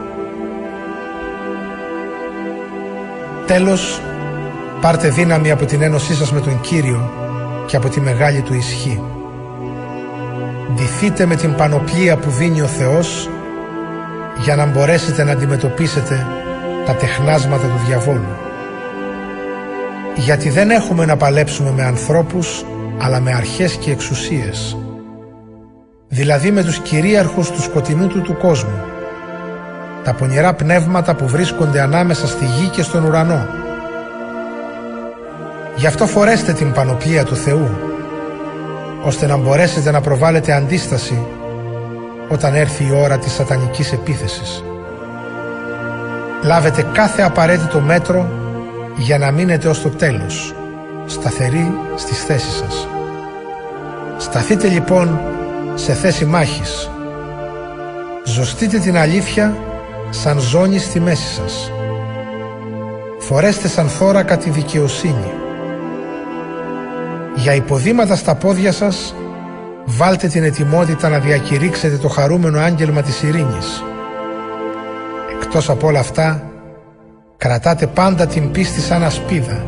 Τέλος, 3.48 4.02
πάρτε 4.82 5.10
δύναμη 5.10 5.52
από 5.52 5.66
την 5.66 5.82
ένωσή 5.82 6.16
σας 6.16 6.32
με 6.32 6.40
τον 6.40 6.62
Κύριο 6.62 7.12
και 7.66 7.76
από 7.76 7.90
τη 7.90 8.02
μεγάλη 8.02 8.42
του 8.42 8.54
ισχύ. 8.54 9.02
Ντυθείτε 10.76 11.26
με 11.26 11.36
την 11.36 11.56
πανοπλία 11.56 12.18
που 12.18 12.30
δίνει 12.30 12.62
ο 12.62 12.68
Θεός 12.68 13.30
για 14.40 14.56
να 14.56 14.66
μπορέσετε 14.66 15.24
να 15.24 15.32
αντιμετωπίσετε 15.32 16.26
τα 16.86 16.94
τεχνάσματα 16.94 17.68
του 17.68 17.86
διαβόλου. 17.88 18.38
Γιατί 20.16 20.50
δεν 20.50 20.70
έχουμε 20.70 21.06
να 21.06 21.18
παλέψουμε 21.18 21.72
με 21.72 21.84
ανθρώπους 21.84 22.66
αλλά 23.02 23.20
με 23.20 23.34
αρχές 23.34 23.74
και 23.74 23.92
εξουσίες. 23.92 24.78
Δηλαδή 26.08 26.52
με 26.52 26.64
τους 26.64 26.80
κυρίαρχους 26.80 27.52
του 27.52 27.62
σκοτεινού 27.62 28.08
του 28.08 28.22
του 28.22 28.38
κόσμου. 28.38 28.82
Τα 30.04 30.14
πονηρά 30.14 30.54
πνεύματα 30.54 31.16
που 31.16 31.28
βρίσκονται 31.28 31.82
ανάμεσα 31.82 32.28
στη 32.28 32.46
γη 32.46 32.68
και 32.68 32.82
στον 32.82 33.04
ουρανό 33.04 33.48
Γι' 35.76 35.88
αυτό 35.88 36.06
φορέστε 36.06 36.54
την 36.54 36.72
πανοπλία 36.72 37.24
του 37.24 37.36
Θεού, 37.36 37.70
ώστε 39.04 39.26
να 39.26 39.38
μπορέσετε 39.38 39.92
να 39.92 40.02
προβάλλετε 40.02 40.54
αντίσταση 40.54 41.28
όταν 42.30 42.56
έρθει 42.56 42.84
η 42.84 42.92
ώρα 42.92 43.18
της 43.18 43.32
σατανικής 43.32 43.92
επίθεσης. 43.92 44.64
Λάβετε 46.44 46.86
κάθε 46.94 47.22
απαραίτητο 47.22 47.80
μέτρο 47.80 48.30
για 48.98 49.18
να 49.18 49.32
μείνετε 49.32 49.68
ως 49.68 49.82
το 49.82 49.90
τέλος, 49.90 50.56
σταθεροί 51.06 51.74
στις 51.96 52.24
θέσεις 52.24 52.54
σας. 52.54 52.88
Σταθείτε 54.18 54.68
λοιπόν 54.68 55.20
σε 55.76 55.94
θέση 55.94 56.26
μάχης. 56.26 56.90
Ζωστείτε 58.24 58.78
την 58.78 58.98
αλήθεια 58.98 59.58
σαν 60.10 60.40
ζώνη 60.40 60.78
στη 60.78 61.00
μέση 61.00 61.34
σας. 61.34 61.72
Φορέστε 63.20 63.68
σαν 63.68 63.88
θώρακα 63.88 64.38
τη 64.38 64.50
δικαιοσύνη 64.50 65.32
για 67.36 67.54
υποδήματα 67.54 68.16
στα 68.16 68.36
πόδια 68.36 68.72
σας 68.72 69.16
βάλτε 69.86 70.28
την 70.28 70.44
ετοιμότητα 70.44 71.10
να 71.10 71.20
διακηρύξετε 71.20 71.98
το 71.98 72.08
χαρούμενο 72.08 72.60
άγγελμα 72.60 73.02
της 73.02 73.24
ειρήνης. 73.24 73.84
Εκτός 75.42 75.70
από 75.70 75.88
όλα 75.88 76.00
αυτά, 76.00 76.44
κρατάτε 77.38 77.88
πάντα 77.88 78.28
την 78.28 78.52
πίστη 78.52 78.80
σαν 78.80 79.04
ασπίδα, 79.04 79.66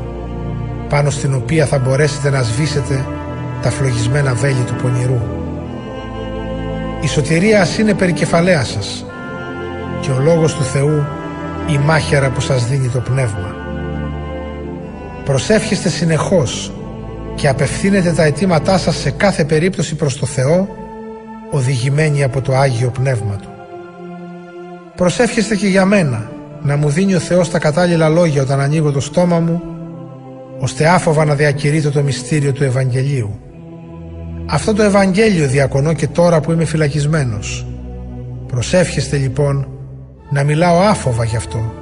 πάνω 0.89 1.10
στην 1.10 1.34
οποία 1.34 1.65
θα 1.65 1.80
μπορέσετε 1.80 2.30
να 2.30 2.41
σβήσετε 2.41 3.06
τα 3.62 3.69
φλογισμένα 3.69 4.34
βέλη 4.34 4.63
του 4.67 4.75
πονηρού. 4.75 5.21
Η 7.01 7.08
σωτηρία 7.08 7.62
ας 7.62 7.78
είναι 7.78 7.93
περικεφαλαία 7.93 8.63
σας 8.63 9.06
και 10.01 10.12
ο 10.12 10.19
Λόγος 10.19 10.56
του 10.56 10.63
Θεού 10.63 11.06
η 11.67 11.78
μάχαιρα 11.78 12.30
που 12.30 12.41
σας 12.41 12.67
δίνει 12.67 12.88
το 12.88 12.99
Πνεύμα. 12.99 13.56
Προσεύχεστε 15.23 15.89
συνεχώς 15.89 16.71
και 17.36 17.48
απευθύνετε 17.48 18.12
τα 18.12 18.24
αιτήματά 18.24 18.78
σας 18.78 18.95
σε 18.95 19.12
κάθε 19.12 19.45
περίπτωση 19.45 19.95
προς 19.95 20.17
το 20.17 20.26
Θεό 20.26 20.67
οδηγημένοι 21.52 22.24
από 22.24 22.41
το 22.41 22.56
Άγιο 22.56 22.89
Πνεύμα 22.89 23.36
Του. 23.36 23.50
Προσεύχεστε 24.95 25.56
και 25.56 25.67
για 25.67 25.86
μένα 25.86 26.32
να 26.62 26.76
μου 26.76 26.89
δίνει 26.89 27.15
ο 27.15 27.19
Θεός 27.19 27.50
τα 27.50 27.60
κατάλληλα 27.60 28.10
λόγια 28.10 28.41
όταν 28.41 28.60
ανοίγω 28.60 28.91
το 28.91 29.00
στόμα 29.00 29.39
μου 29.39 29.62
ώστε 30.60 30.88
άφοβα 30.88 31.26
να 31.26 31.36
διακηρύτω 31.36 31.91
το 31.91 32.02
μυστήριο 32.02 32.52
του 32.52 32.63
Ευαγγελίου. 32.63 33.39
Αυτό 34.45 34.74
το 34.74 34.84
Ευαγγέλιο 34.84 35.48
διακονώ 35.48 35.93
και 35.93 36.08
τώρα 36.08 36.39
που 36.39 36.52
είμαι 36.52 36.65
φυλακισμένος. 36.65 37.67
Προσεύχεστε 38.48 39.17
λοιπόν 39.17 39.67
να 40.30 40.43
μιλάω 40.43 40.80
άφοβα 40.80 41.24
γι' 41.24 41.36
αυτό, 41.36 41.74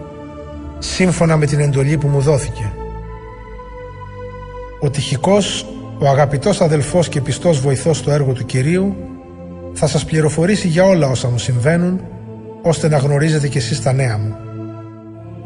σύμφωνα 0.79 1.37
με 1.37 1.45
την 1.45 1.59
εντολή 1.59 1.97
που 1.97 2.07
μου 2.07 2.19
δόθηκε. 2.19 2.71
Ο 4.83 4.89
τυχικός, 4.89 5.65
ο 5.99 6.07
αγαπητός 6.07 6.61
αδελφός 6.61 7.09
και 7.09 7.21
πιστός 7.21 7.59
βοηθός 7.59 7.97
στο 7.97 8.11
έργο 8.11 8.33
του 8.33 8.45
Κυρίου 8.45 8.95
θα 9.73 9.87
σας 9.87 10.05
πληροφορήσει 10.05 10.67
για 10.67 10.83
όλα 10.83 11.07
όσα 11.07 11.29
μου 11.29 11.37
συμβαίνουν 11.37 12.01
ώστε 12.61 12.89
να 12.89 12.97
γνωρίζετε 12.97 13.47
κι 13.47 13.57
εσείς 13.57 13.81
τα 13.81 13.93
νέα 13.93 14.17
μου. 14.17 14.35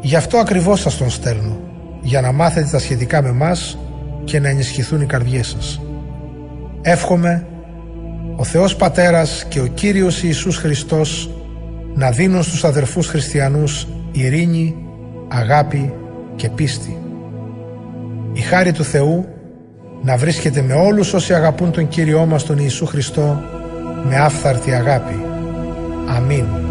Γι' 0.00 0.16
αυτό 0.16 0.38
ακριβώς 0.38 0.80
σας 0.80 0.96
τον 0.96 1.10
στέλνω, 1.10 1.60
για 2.00 2.20
να 2.20 2.32
μάθετε 2.32 2.68
τα 2.70 2.78
σχετικά 2.78 3.22
με 3.22 3.32
μας 3.32 3.78
και 4.24 4.40
να 4.40 4.48
ενισχυθούν 4.48 5.00
οι 5.00 5.06
καρδιές 5.06 5.46
σας. 5.46 5.80
Εύχομαι 6.82 7.46
ο 8.36 8.44
Θεός 8.44 8.76
Πατέρας 8.76 9.44
και 9.48 9.60
ο 9.60 9.66
Κύριος 9.66 10.22
Ιησούς 10.22 10.56
Χριστός 10.56 11.30
να 11.94 12.10
δίνουν 12.10 12.42
στους 12.42 12.64
αδερφούς 12.64 13.06
χριστιανούς 13.06 13.86
ειρήνη, 14.12 14.76
αγάπη 15.28 15.92
και 16.36 16.48
πίστη. 16.48 16.96
Η 18.32 18.40
χάρη 18.40 18.72
του 18.72 18.84
Θεού 18.84 19.26
να 20.02 20.16
βρίσκεται 20.16 20.62
με 20.62 20.74
όλους 20.74 21.12
όσοι 21.12 21.34
αγαπούν 21.34 21.70
τον 21.70 21.88
Κύριό 21.88 22.26
μας 22.26 22.44
τον 22.44 22.58
Ιησού 22.58 22.86
Χριστό 22.86 23.42
με 24.08 24.16
άφθαρτη 24.16 24.72
αγάπη. 24.72 25.24
Αμήν. 26.08 26.67